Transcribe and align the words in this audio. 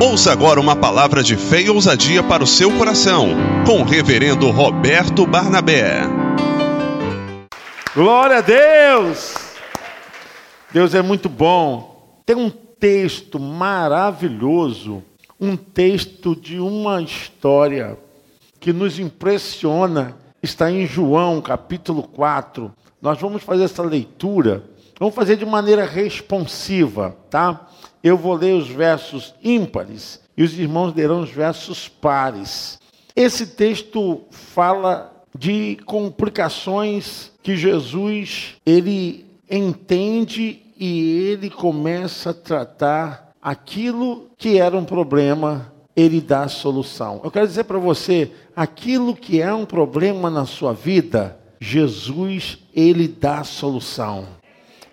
Ouça 0.00 0.30
agora 0.30 0.60
uma 0.60 0.76
palavra 0.76 1.24
de 1.24 1.36
fé 1.36 1.62
e 1.62 1.68
ousadia 1.68 2.22
para 2.22 2.44
o 2.44 2.46
seu 2.46 2.70
coração, 2.78 3.30
com 3.66 3.80
o 3.80 3.84
reverendo 3.84 4.48
Roberto 4.48 5.26
Barnabé. 5.26 6.02
Glória 7.96 8.38
a 8.38 8.40
Deus! 8.40 9.34
Deus 10.72 10.94
é 10.94 11.02
muito 11.02 11.28
bom. 11.28 12.20
Tem 12.24 12.36
um 12.36 12.48
texto 12.48 13.40
maravilhoso, 13.40 15.02
um 15.40 15.56
texto 15.56 16.36
de 16.36 16.60
uma 16.60 17.02
história 17.02 17.98
que 18.60 18.72
nos 18.72 19.00
impressiona. 19.00 20.16
Está 20.40 20.70
em 20.70 20.86
João, 20.86 21.40
capítulo 21.40 22.04
4. 22.04 22.72
Nós 23.02 23.20
vamos 23.20 23.42
fazer 23.42 23.64
essa 23.64 23.82
leitura. 23.82 24.62
Vamos 25.00 25.16
fazer 25.16 25.34
de 25.34 25.44
maneira 25.44 25.84
responsiva, 25.84 27.16
tá? 27.28 27.68
Eu 28.02 28.16
vou 28.16 28.34
ler 28.34 28.54
os 28.54 28.68
versos 28.68 29.34
ímpares 29.42 30.20
e 30.36 30.42
os 30.42 30.58
irmãos 30.58 30.94
lerão 30.94 31.20
os 31.20 31.30
versos 31.30 31.88
pares. 31.88 32.78
Esse 33.14 33.46
texto 33.46 34.22
fala 34.30 35.12
de 35.36 35.76
complicações 35.84 37.32
que 37.42 37.56
Jesus 37.56 38.56
ele 38.64 39.26
entende 39.50 40.62
e 40.78 41.28
ele 41.28 41.50
começa 41.50 42.30
a 42.30 42.34
tratar 42.34 43.32
aquilo 43.42 44.28
que 44.36 44.58
era 44.58 44.76
um 44.76 44.84
problema, 44.84 45.72
ele 45.96 46.20
dá 46.20 46.44
a 46.44 46.48
solução. 46.48 47.20
Eu 47.24 47.30
quero 47.30 47.46
dizer 47.46 47.64
para 47.64 47.78
você, 47.78 48.30
aquilo 48.54 49.16
que 49.16 49.40
é 49.40 49.52
um 49.52 49.64
problema 49.64 50.30
na 50.30 50.46
sua 50.46 50.72
vida, 50.72 51.38
Jesus 51.60 52.58
ele 52.72 53.08
dá 53.08 53.40
a 53.40 53.44
solução. 53.44 54.26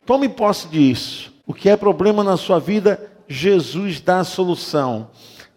Tome 0.06 0.30
posse 0.30 0.68
disso. 0.68 1.35
O 1.48 1.54
que 1.54 1.70
é 1.70 1.78
problema 1.78 2.24
na 2.24 2.38
sua 2.38 2.60
vida, 2.60 3.00
Jesus 3.28 4.02
dá 4.02 4.20
a 4.20 4.24
solução. 4.24 5.10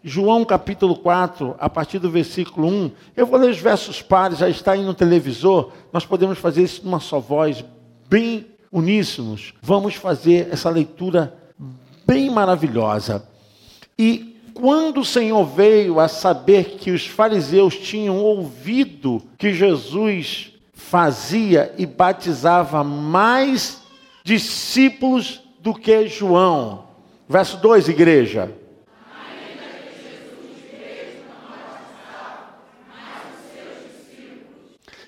João 0.04 0.44
capítulo 0.44 0.96
4, 0.96 1.56
a 1.58 1.68
partir 1.68 1.98
do 1.98 2.10
versículo 2.10 2.68
1. 2.68 2.90
Eu 3.16 3.26
vou 3.26 3.38
ler 3.38 3.50
os 3.50 3.58
versos 3.58 4.02
pares, 4.02 4.38
já 4.38 4.48
está 4.48 4.72
aí 4.72 4.82
no 4.82 4.92
televisor. 4.92 5.72
Nós 5.92 6.04
podemos 6.04 6.38
fazer 6.38 6.62
isso 6.62 6.84
numa 6.84 7.00
só 7.00 7.18
voz, 7.18 7.64
bem 8.08 8.46
uníssonos. 8.70 9.54
Vamos 9.62 9.94
fazer 9.94 10.48
essa 10.52 10.68
leitura 10.68 11.34
bem 12.06 12.30
maravilhosa. 12.30 13.26
E 13.98 14.36
quando 14.52 15.00
o 15.00 15.04
Senhor 15.04 15.44
veio 15.44 15.98
a 16.00 16.06
saber 16.06 16.76
que 16.76 16.90
os 16.90 17.06
fariseus 17.06 17.76
tinham 17.76 18.18
ouvido 18.18 19.22
que 19.38 19.54
Jesus 19.54 20.52
fazia 20.72 21.74
e 21.78 21.86
batizava 21.86 22.84
mais 22.84 23.82
discípulos 24.22 25.47
do 25.68 25.74
que 25.74 26.08
João. 26.08 26.84
Verso 27.28 27.58
2, 27.58 27.90
igreja. 27.90 28.50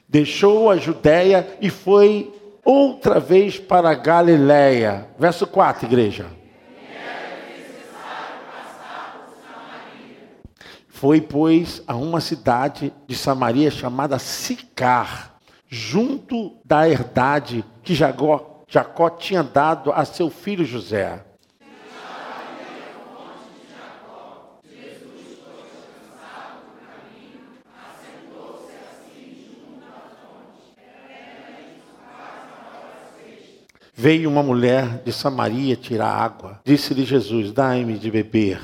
Deixou 0.06 0.68
a 0.68 0.76
Judéia 0.76 1.56
e 1.62 1.70
foi 1.70 2.30
outra 2.62 3.18
vez 3.18 3.58
para 3.58 3.88
a 3.88 3.94
Galiléia. 3.94 5.08
Verso 5.18 5.46
4, 5.46 5.86
igreja. 5.86 6.26
Foi, 10.88 11.22
pois, 11.22 11.82
a 11.86 11.96
uma 11.96 12.20
cidade 12.20 12.92
de 13.06 13.16
Samaria 13.16 13.70
chamada 13.70 14.18
Sicar, 14.18 15.36
junto 15.66 16.58
da 16.62 16.86
herdade 16.86 17.64
que 17.82 17.94
Jagó 17.94 18.49
Jacó 18.70 19.10
tinha 19.10 19.42
dado 19.42 19.90
a 19.92 20.04
seu 20.04 20.30
filho 20.30 20.64
José. 20.64 21.24
Veio 33.92 34.30
uma 34.30 34.42
mulher 34.42 35.02
de 35.02 35.12
Samaria 35.12 35.74
tirar 35.76 36.08
água. 36.08 36.60
Disse-lhe 36.64 37.04
Jesus: 37.04 37.52
Dai-me 37.52 37.98
de 37.98 38.08
beber. 38.08 38.62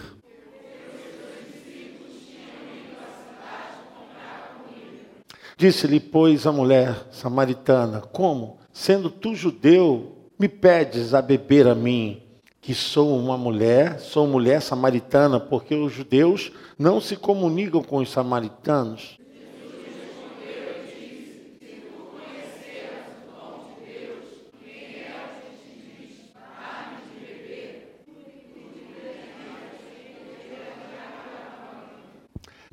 Disse-lhe, 5.59 5.99
pois, 5.99 6.47
a 6.47 6.53
mulher 6.53 7.09
samaritana: 7.11 8.01
Como? 8.01 8.65
Sendo 8.79 9.09
tu 9.09 9.35
judeu, 9.35 10.29
me 10.39 10.51
pedes 10.51 11.15
a 11.15 11.23
beber 11.23 11.67
a 11.67 11.75
mim, 11.75 12.23
que 12.61 12.75
sou 12.75 13.19
uma 13.19 13.37
mulher, 13.39 13.99
sou 14.01 14.27
mulher 14.27 14.61
samaritana, 14.61 15.41
porque 15.41 15.75
os 15.75 15.95
judeus 15.95 16.53
não 16.79 17.01
se 17.01 17.17
comunicam 17.17 17.83
com 17.83 17.97
os 17.97 18.11
samaritanos. 18.11 19.19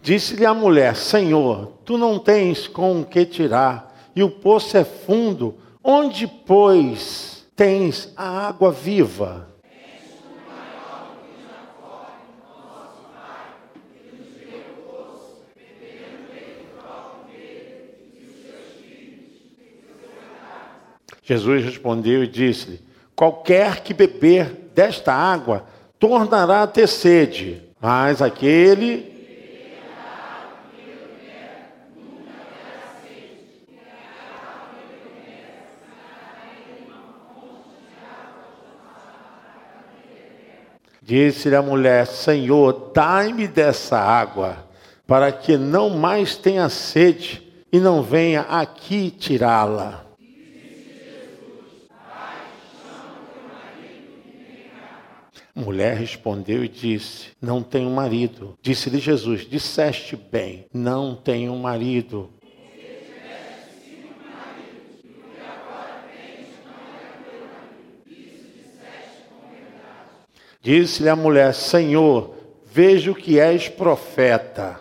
Disse-lhe 0.01 0.45
a 0.45 0.53
mulher: 0.53 0.97
Senhor, 0.97 1.77
tu 1.85 1.97
não 1.97 2.19
tens 2.19 2.67
com 2.67 2.99
o 2.99 3.05
que 3.05 3.25
tirar, 3.25 4.11
e 4.13 4.21
o 4.21 4.29
poço 4.29 4.75
é 4.75 4.83
fundo. 4.83 5.62
Onde, 5.83 6.25
pois, 6.27 7.45
tens 7.57 8.13
a 8.15 8.47
água 8.47 8.71
viva? 8.71 9.49
Jesus 21.21 21.63
respondeu 21.63 22.23
e 22.23 22.27
disse-lhe: 22.27 22.81
Qualquer 23.15 23.81
que 23.81 23.93
beber 23.93 24.69
desta 24.73 25.13
água 25.13 25.65
tornará 25.99 26.63
a 26.63 26.67
ter 26.67 26.87
sede, 26.87 27.61
mas 27.81 28.21
aquele 28.21 29.12
Disse-lhe 41.03 41.55
a 41.55 41.61
mulher: 41.61 42.07
Senhor, 42.07 42.91
dai-me 42.93 43.47
dessa 43.47 43.97
água, 43.97 44.65
para 45.05 45.31
que 45.31 45.57
não 45.57 45.89
mais 45.89 46.37
tenha 46.37 46.69
sede 46.69 47.43
e 47.71 47.79
não 47.79 48.01
venha 48.01 48.41
aqui 48.41 49.11
tirá-la. 49.11 50.05
Mulher 55.53 55.97
respondeu 55.97 56.63
e 56.63 56.69
disse: 56.69 57.27
Não 57.41 57.61
tenho 57.61 57.89
marido. 57.89 58.57
Disse-lhe 58.61 58.99
Jesus: 58.99 59.47
Disseste 59.47 60.15
bem, 60.15 60.65
não 60.73 61.15
tenho 61.15 61.55
marido. 61.57 62.29
Disse-lhe 70.63 71.09
a 71.09 71.15
mulher: 71.15 71.53
Senhor, 71.53 72.35
vejo 72.71 73.13
que 73.13 73.37
és 73.37 73.67
profeta. 73.67 74.79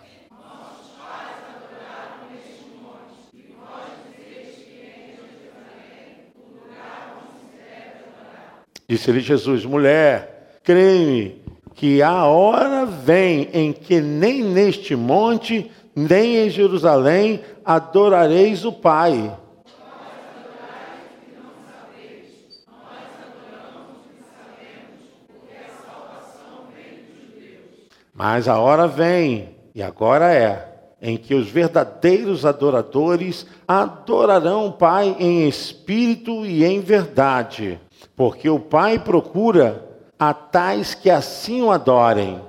Disse-lhe 8.88 9.20
Jesus: 9.20 9.64
Mulher, 9.64 10.60
crê-me 10.62 11.42
que 11.74 12.00
a 12.00 12.26
hora 12.26 12.86
vem 12.86 13.48
em 13.52 13.72
que 13.72 14.00
nem 14.00 14.44
neste 14.44 14.94
monte, 14.94 15.68
nem 15.96 16.36
em 16.36 16.48
Jerusalém 16.48 17.42
adorareis 17.64 18.64
o 18.64 18.72
Pai. 18.72 19.36
Mas 28.14 28.46
a 28.46 28.58
hora 28.58 28.86
vem, 28.86 29.56
e 29.74 29.82
agora 29.82 30.32
é, 30.34 30.68
em 31.00 31.16
que 31.16 31.34
os 31.34 31.48
verdadeiros 31.48 32.44
adoradores 32.44 33.46
adorarão 33.66 34.66
o 34.66 34.72
Pai 34.72 35.16
em 35.18 35.48
espírito 35.48 36.44
e 36.44 36.64
em 36.64 36.80
verdade, 36.80 37.80
porque 38.14 38.48
o 38.50 38.60
Pai 38.60 38.98
procura 38.98 39.88
a 40.18 40.34
tais 40.34 40.94
que 40.94 41.10
assim 41.10 41.62
o 41.62 41.70
adorem. 41.70 42.40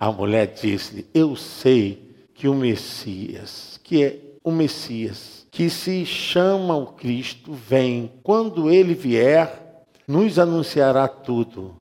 A 0.00 0.12
mulher 0.12 0.46
disse-lhe: 0.46 1.08
Eu 1.12 1.34
sei 1.34 2.14
que 2.32 2.46
o 2.46 2.54
Messias, 2.54 3.80
que 3.82 4.04
é 4.04 4.20
o 4.44 4.52
Messias, 4.52 5.37
que 5.58 5.68
se 5.68 6.06
chama 6.06 6.76
o 6.76 6.86
Cristo 6.86 7.52
vem. 7.52 8.12
Quando 8.22 8.70
ele 8.70 8.94
vier, 8.94 9.82
nos 10.06 10.38
anunciará 10.38 11.08
tudo. 11.08 11.74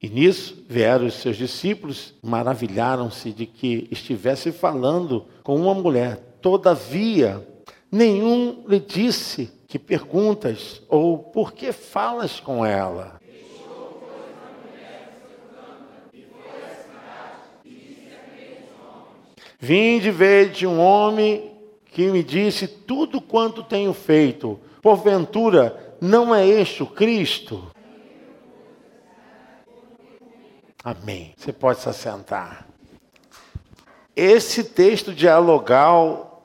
E 0.00 0.08
nisso 0.08 0.64
vieram 0.68 1.06
os 1.06 1.14
seus 1.14 1.36
discípulos, 1.36 2.14
maravilharam-se 2.22 3.32
de 3.32 3.44
que 3.44 3.88
estivesse 3.90 4.52
falando 4.52 5.26
com 5.42 5.56
uma 5.56 5.74
mulher. 5.74 6.36
Todavia, 6.40 7.44
nenhum 7.90 8.62
lhe 8.68 8.78
disse 8.78 9.50
que 9.66 9.80
perguntas 9.80 10.80
ou 10.88 11.18
por 11.18 11.54
que 11.54 11.72
falas 11.72 12.38
com 12.38 12.64
ela. 12.64 13.20
Vim 19.64 19.98
de 19.98 20.10
ver 20.10 20.50
de 20.50 20.66
um 20.66 20.78
homem 20.78 21.52
que 21.86 22.08
me 22.08 22.22
disse 22.22 22.68
tudo 22.68 23.18
quanto 23.18 23.62
tenho 23.62 23.94
feito. 23.94 24.60
Porventura, 24.82 25.96
não 26.02 26.34
é 26.34 26.46
este 26.46 26.82
o 26.82 26.86
Cristo? 26.86 27.72
Amém. 30.84 31.32
Você 31.34 31.50
pode 31.50 31.80
se 31.80 31.88
assentar. 31.88 32.66
Esse 34.14 34.64
texto 34.64 35.14
dialogal, 35.14 36.44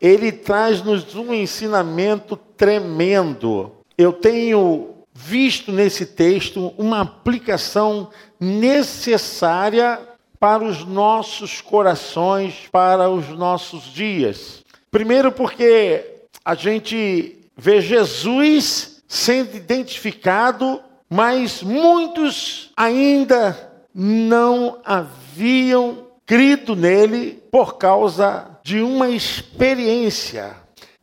ele 0.00 0.32
traz-nos 0.32 1.14
um 1.14 1.34
ensinamento 1.34 2.38
tremendo. 2.56 3.70
Eu 3.98 4.14
tenho 4.14 5.04
visto 5.12 5.70
nesse 5.70 6.06
texto 6.06 6.72
uma 6.78 7.02
aplicação 7.02 8.08
necessária 8.40 10.08
para 10.40 10.64
os 10.64 10.84
nossos 10.84 11.60
corações, 11.60 12.66
para 12.72 13.08
os 13.08 13.28
nossos 13.28 13.84
dias. 13.84 14.64
Primeiro, 14.90 15.30
porque 15.30 16.04
a 16.42 16.56
gente 16.56 17.38
vê 17.56 17.80
Jesus 17.80 19.02
sendo 19.06 19.54
identificado 19.54 20.80
mas 21.12 21.60
muitos 21.60 22.70
ainda 22.76 23.72
não 23.92 24.78
haviam 24.84 26.06
crido 26.24 26.76
nele 26.76 27.42
por 27.50 27.76
causa 27.78 28.46
de 28.62 28.80
uma 28.80 29.08
experiência. 29.08 30.54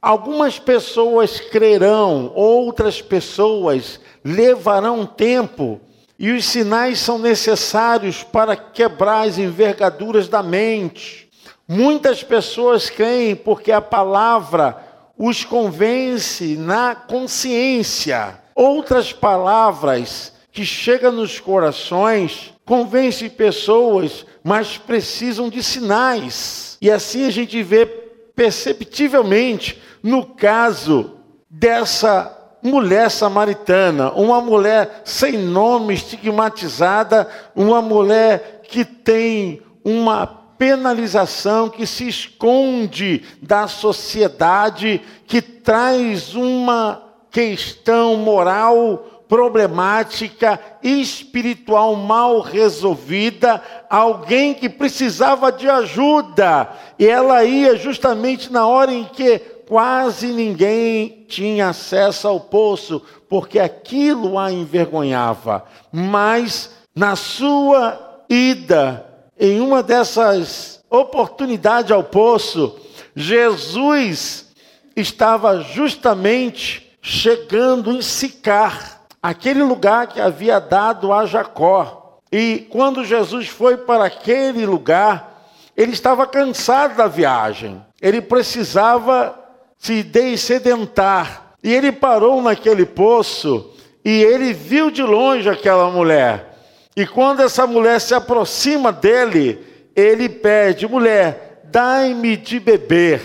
Algumas 0.01 0.57
pessoas 0.57 1.41
crerão, 1.41 2.31
outras 2.33 3.01
pessoas 3.01 3.99
levarão 4.23 5.05
tempo, 5.05 5.81
e 6.17 6.31
os 6.31 6.45
sinais 6.45 6.99
são 6.99 7.19
necessários 7.19 8.23
para 8.23 8.55
quebrar 8.55 9.27
as 9.27 9.37
envergaduras 9.37 10.27
da 10.27 10.41
mente. 10.41 11.29
Muitas 11.67 12.23
pessoas 12.23 12.89
creem 12.89 13.35
porque 13.35 13.71
a 13.71 13.81
palavra 13.81 14.77
os 15.17 15.43
convence 15.43 16.55
na 16.57 16.95
consciência 16.95 18.41
Outras 18.57 19.13
palavras 19.13 20.33
que 20.51 20.65
chegam 20.65 21.11
nos 21.11 21.39
corações 21.39 22.51
convencem 22.65 23.29
pessoas, 23.29 24.25
mas 24.43 24.79
precisam 24.79 25.47
de 25.47 25.61
sinais. 25.61 26.75
E 26.81 26.89
assim 26.89 27.27
a 27.27 27.29
gente 27.29 27.61
vê 27.61 27.85
perceptivelmente 27.85 29.79
no 30.01 30.25
caso 30.25 31.19
dessa 31.47 32.35
mulher 32.61 33.09
samaritana, 33.09 34.11
uma 34.11 34.41
mulher 34.41 35.01
sem 35.05 35.37
nome, 35.37 35.93
estigmatizada, 35.93 37.27
uma 37.55 37.81
mulher 37.81 38.61
que 38.67 38.83
tem 38.83 39.61
uma 39.83 40.25
penalização 40.57 41.69
que 41.69 41.85
se 41.85 42.07
esconde 42.07 43.23
da 43.41 43.67
sociedade, 43.67 45.01
que 45.25 45.41
traz 45.41 46.33
uma 46.33 47.03
questão 47.29 48.17
moral 48.17 49.17
problemática, 49.27 50.59
espiritual 50.81 51.95
mal 51.95 52.39
resolvida, 52.39 53.61
alguém 53.89 54.53
que 54.53 54.69
precisava 54.69 55.51
de 55.51 55.69
ajuda, 55.69 56.69
e 56.97 57.05
ela 57.05 57.43
ia 57.43 57.75
justamente 57.75 58.51
na 58.51 58.65
hora 58.65 58.91
em 58.91 59.03
que 59.03 59.41
quase 59.67 60.27
ninguém 60.27 61.25
tinha 61.27 61.69
acesso 61.69 62.27
ao 62.27 62.39
poço, 62.39 63.01
porque 63.29 63.59
aquilo 63.59 64.39
a 64.39 64.51
envergonhava. 64.51 65.65
Mas 65.91 66.71
na 66.95 67.15
sua 67.15 68.23
ida, 68.29 69.05
em 69.37 69.59
uma 69.59 69.83
dessas 69.83 70.81
oportunidades 70.89 71.91
ao 71.91 72.03
poço, 72.03 72.79
Jesus 73.15 74.47
estava 74.95 75.61
justamente 75.61 76.97
chegando 77.01 77.91
em 77.91 78.01
Sicar, 78.01 79.03
aquele 79.21 79.61
lugar 79.61 80.07
que 80.07 80.21
havia 80.21 80.59
dado 80.59 81.11
a 81.11 81.25
Jacó. 81.25 82.19
E 82.31 82.67
quando 82.69 83.05
Jesus 83.05 83.47
foi 83.47 83.77
para 83.77 84.05
aquele 84.05 84.65
lugar, 84.65 85.51
ele 85.75 85.91
estava 85.91 86.25
cansado 86.25 86.95
da 86.95 87.07
viagem, 87.07 87.83
ele 88.01 88.21
precisava 88.21 89.46
se 89.77 90.03
dessedentar. 90.03 91.53
E 91.63 91.73
ele 91.73 91.91
parou 91.91 92.41
naquele 92.41 92.85
poço 92.85 93.73
e 94.03 94.23
ele 94.23 94.53
viu 94.53 94.89
de 94.89 95.03
longe 95.03 95.49
aquela 95.49 95.89
mulher. 95.89 96.57
E 96.95 97.05
quando 97.05 97.41
essa 97.41 97.67
mulher 97.67 97.99
se 97.99 98.15
aproxima 98.15 98.91
dele, 98.91 99.59
ele 99.95 100.29
pede: 100.29 100.87
mulher, 100.87 101.61
dai-me 101.65 102.37
de 102.37 102.59
beber. 102.59 103.21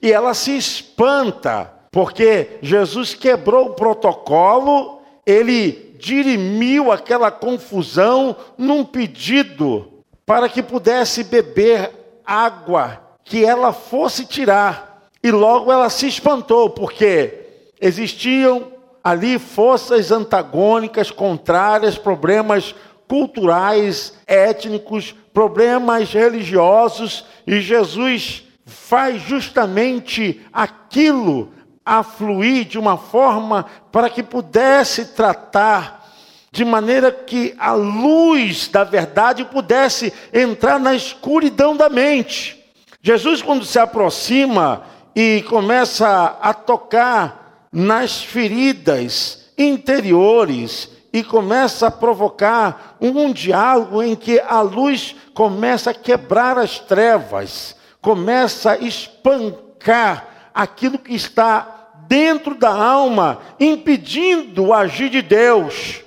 E 0.00 0.12
ela 0.12 0.34
se 0.34 0.56
espanta 0.56 1.70
porque 1.90 2.58
Jesus 2.60 3.14
quebrou 3.14 3.66
o 3.66 3.74
protocolo, 3.74 5.00
ele 5.24 5.96
dirimiu 5.98 6.90
aquela 6.90 7.30
confusão 7.30 8.36
num 8.58 8.84
pedido 8.84 10.02
para 10.26 10.48
que 10.48 10.62
pudesse 10.62 11.24
beber 11.24 11.90
água 12.26 13.00
que 13.24 13.44
ela 13.44 13.72
fosse 13.72 14.26
tirar. 14.26 14.93
E 15.24 15.30
logo 15.30 15.72
ela 15.72 15.88
se 15.88 16.06
espantou, 16.06 16.68
porque 16.68 17.46
existiam 17.80 18.70
ali 19.02 19.38
forças 19.38 20.12
antagônicas, 20.12 21.10
contrárias, 21.10 21.96
problemas 21.96 22.74
culturais, 23.08 24.12
étnicos, 24.26 25.14
problemas 25.32 26.12
religiosos, 26.12 27.24
e 27.46 27.58
Jesus 27.62 28.44
faz 28.66 29.22
justamente 29.22 30.42
aquilo 30.52 31.54
a 31.86 32.02
fluir 32.02 32.66
de 32.66 32.78
uma 32.78 32.98
forma 32.98 33.64
para 33.90 34.10
que 34.10 34.22
pudesse 34.22 35.06
tratar 35.14 36.04
de 36.52 36.66
maneira 36.66 37.10
que 37.10 37.54
a 37.58 37.72
luz 37.72 38.68
da 38.68 38.84
verdade 38.84 39.42
pudesse 39.46 40.12
entrar 40.34 40.78
na 40.78 40.94
escuridão 40.94 41.74
da 41.74 41.88
mente. 41.88 42.62
Jesus, 43.02 43.40
quando 43.40 43.64
se 43.64 43.78
aproxima 43.78 44.92
e 45.14 45.42
começa 45.48 46.38
a 46.40 46.52
tocar 46.52 47.68
nas 47.72 48.22
feridas 48.22 49.46
interiores 49.56 50.88
e 51.12 51.22
começa 51.22 51.86
a 51.86 51.90
provocar 51.90 52.96
um 53.00 53.32
diálogo 53.32 54.02
em 54.02 54.16
que 54.16 54.40
a 54.40 54.60
luz 54.60 55.14
começa 55.32 55.90
a 55.90 55.94
quebrar 55.94 56.58
as 56.58 56.80
trevas, 56.80 57.76
começa 58.00 58.72
a 58.72 58.78
espancar 58.78 60.50
aquilo 60.52 60.98
que 60.98 61.14
está 61.14 61.92
dentro 62.08 62.54
da 62.54 62.70
alma, 62.70 63.40
impedindo 63.58 64.66
o 64.66 64.74
agir 64.74 65.08
de 65.08 65.22
Deus. 65.22 66.00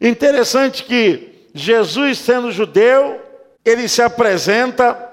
Interessante 0.00 0.84
que 0.84 1.48
Jesus, 1.54 2.18
sendo 2.18 2.52
judeu, 2.52 3.20
ele 3.64 3.88
se 3.88 4.02
apresenta 4.02 5.09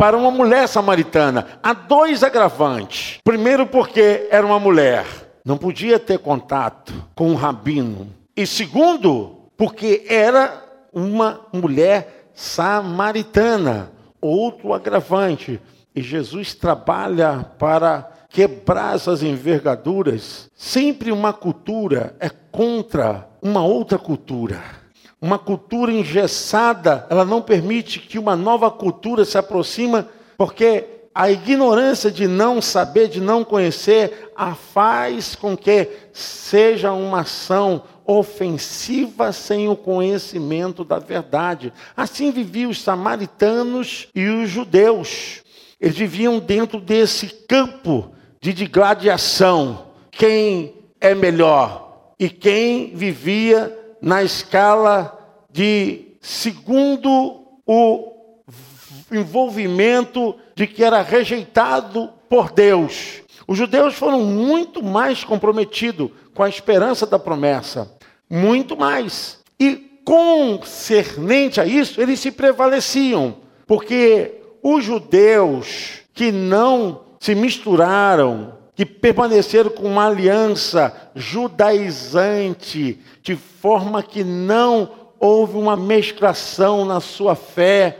para 0.00 0.16
uma 0.16 0.30
mulher 0.30 0.66
samaritana. 0.66 1.46
Há 1.62 1.74
dois 1.74 2.24
agravantes. 2.24 3.18
Primeiro, 3.22 3.66
porque 3.66 4.26
era 4.30 4.46
uma 4.46 4.58
mulher, 4.58 5.04
não 5.44 5.58
podia 5.58 5.98
ter 5.98 6.18
contato 6.18 6.90
com 7.14 7.28
um 7.28 7.34
rabino. 7.34 8.08
E 8.34 8.46
segundo, 8.46 9.50
porque 9.58 10.06
era 10.08 10.64
uma 10.90 11.42
mulher 11.52 12.30
samaritana. 12.32 13.92
Outro 14.22 14.72
agravante. 14.72 15.60
E 15.94 16.00
Jesus 16.00 16.54
trabalha 16.54 17.44
para 17.58 18.10
quebrar 18.30 18.94
essas 18.94 19.22
envergaduras. 19.22 20.48
Sempre 20.54 21.12
uma 21.12 21.34
cultura 21.34 22.16
é 22.18 22.30
contra 22.30 23.28
uma 23.42 23.62
outra 23.62 23.98
cultura. 23.98 24.79
Uma 25.20 25.38
cultura 25.38 25.92
engessada, 25.92 27.06
ela 27.10 27.24
não 27.24 27.42
permite 27.42 28.00
que 28.00 28.18
uma 28.18 28.34
nova 28.34 28.70
cultura 28.70 29.24
se 29.24 29.36
aproxime, 29.36 30.04
porque 30.38 30.84
a 31.14 31.30
ignorância 31.30 32.10
de 32.10 32.26
não 32.26 32.62
saber, 32.62 33.08
de 33.08 33.20
não 33.20 33.44
conhecer, 33.44 34.30
a 34.34 34.54
faz 34.54 35.34
com 35.34 35.56
que 35.56 35.88
seja 36.12 36.92
uma 36.92 37.20
ação 37.20 37.82
ofensiva 38.06 39.32
sem 39.32 39.68
o 39.68 39.76
conhecimento 39.76 40.84
da 40.84 40.98
verdade. 40.98 41.72
Assim 41.96 42.30
viviam 42.30 42.70
os 42.70 42.80
samaritanos 42.80 44.08
e 44.14 44.26
os 44.26 44.48
judeus. 44.48 45.42
Eles 45.80 45.96
viviam 45.96 46.38
dentro 46.38 46.80
desse 46.80 47.26
campo 47.26 48.12
de 48.40 48.52
gladiação. 48.66 49.86
Quem 50.10 50.74
é 51.00 51.14
melhor? 51.14 52.14
E 52.18 52.28
quem 52.28 52.94
vivia 52.94 53.79
na 54.00 54.22
escala 54.22 55.18
de 55.50 56.16
segundo 56.20 57.44
o 57.66 58.12
envolvimento 59.12 60.36
de 60.54 60.66
que 60.66 60.84
era 60.84 61.02
rejeitado 61.02 62.10
por 62.28 62.52
Deus. 62.52 63.22
Os 63.46 63.58
judeus 63.58 63.94
foram 63.94 64.22
muito 64.22 64.82
mais 64.82 65.24
comprometidos 65.24 66.10
com 66.34 66.42
a 66.42 66.48
esperança 66.48 67.06
da 67.06 67.18
promessa, 67.18 67.90
muito 68.28 68.76
mais. 68.76 69.40
E 69.58 70.00
concernente 70.04 71.60
a 71.60 71.66
isso, 71.66 72.00
eles 72.00 72.20
se 72.20 72.30
prevaleciam, 72.30 73.36
porque 73.66 74.40
os 74.62 74.84
judeus 74.84 76.00
que 76.14 76.30
não 76.30 77.02
se 77.18 77.34
misturaram, 77.34 78.54
que 78.80 78.86
permaneceram 78.86 79.68
com 79.68 79.82
uma 79.82 80.06
aliança 80.06 81.10
judaizante, 81.14 82.98
de 83.22 83.36
forma 83.36 84.02
que 84.02 84.24
não 84.24 84.90
houve 85.18 85.58
uma 85.58 85.76
mesclação 85.76 86.86
na 86.86 86.98
sua 86.98 87.34
fé 87.34 87.98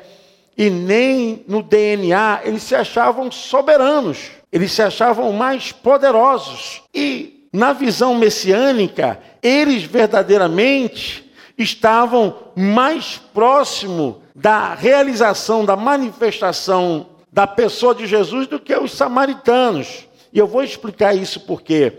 e 0.56 0.70
nem 0.70 1.44
no 1.46 1.62
DNA, 1.62 2.40
eles 2.44 2.62
se 2.62 2.74
achavam 2.74 3.30
soberanos, 3.30 4.30
eles 4.50 4.72
se 4.72 4.80
achavam 4.80 5.30
mais 5.34 5.70
poderosos. 5.70 6.80
E 6.94 7.46
na 7.52 7.74
visão 7.74 8.14
messiânica, 8.14 9.20
eles 9.42 9.82
verdadeiramente 9.82 11.30
estavam 11.58 12.34
mais 12.56 13.20
próximo 13.34 14.22
da 14.34 14.72
realização, 14.74 15.62
da 15.62 15.76
manifestação 15.76 17.06
da 17.30 17.46
pessoa 17.46 17.94
de 17.94 18.06
Jesus 18.06 18.46
do 18.46 18.58
que 18.58 18.74
os 18.74 18.92
samaritanos. 18.92 20.08
E 20.32 20.38
eu 20.38 20.46
vou 20.46 20.62
explicar 20.62 21.14
isso 21.14 21.40
porque 21.40 21.92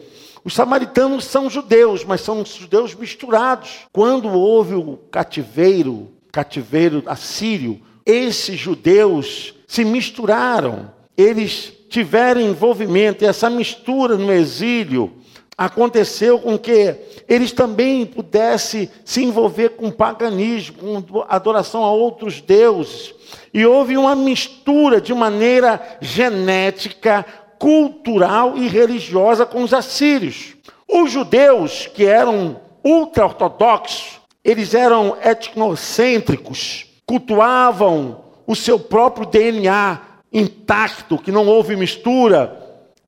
os 0.43 0.53
samaritanos 0.53 1.25
são 1.25 1.49
judeus, 1.49 2.03
mas 2.03 2.21
são 2.21 2.43
judeus 2.43 2.95
misturados. 2.95 3.81
Quando 3.91 4.29
houve 4.29 4.73
o 4.73 4.97
cativeiro, 5.11 6.09
cativeiro 6.31 7.03
assírio, 7.05 7.79
esses 8.05 8.59
judeus 8.59 9.53
se 9.67 9.85
misturaram. 9.85 10.91
Eles 11.15 11.71
tiveram 11.89 12.41
envolvimento, 12.41 13.23
e 13.23 13.27
essa 13.27 13.49
mistura 13.49 14.17
no 14.17 14.31
exílio 14.31 15.13
aconteceu 15.57 16.39
com 16.39 16.57
que 16.57 16.95
eles 17.27 17.51
também 17.51 18.03
pudessem 18.05 18.89
se 19.05 19.23
envolver 19.23 19.69
com 19.71 19.91
paganismo, 19.91 21.03
com 21.03 21.23
adoração 21.29 21.83
a 21.83 21.91
outros 21.91 22.41
deuses. 22.41 23.13
E 23.53 23.63
houve 23.65 23.95
uma 23.95 24.15
mistura 24.15 24.99
de 24.99 25.13
maneira 25.13 25.79
genética, 26.01 27.25
cultural 27.61 28.57
e 28.57 28.67
religiosa 28.67 29.45
com 29.45 29.61
os 29.61 29.71
assírios. 29.71 30.55
Os 30.89 31.11
judeus, 31.11 31.85
que 31.85 32.03
eram 32.07 32.59
ultra-ortodoxos, 32.83 34.19
eles 34.43 34.73
eram 34.73 35.15
etnocêntricos, 35.23 36.87
cultuavam 37.05 38.23
o 38.47 38.55
seu 38.55 38.79
próprio 38.79 39.27
DNA 39.27 40.01
intacto, 40.33 41.19
que 41.19 41.31
não 41.31 41.45
houve 41.45 41.75
mistura. 41.75 42.57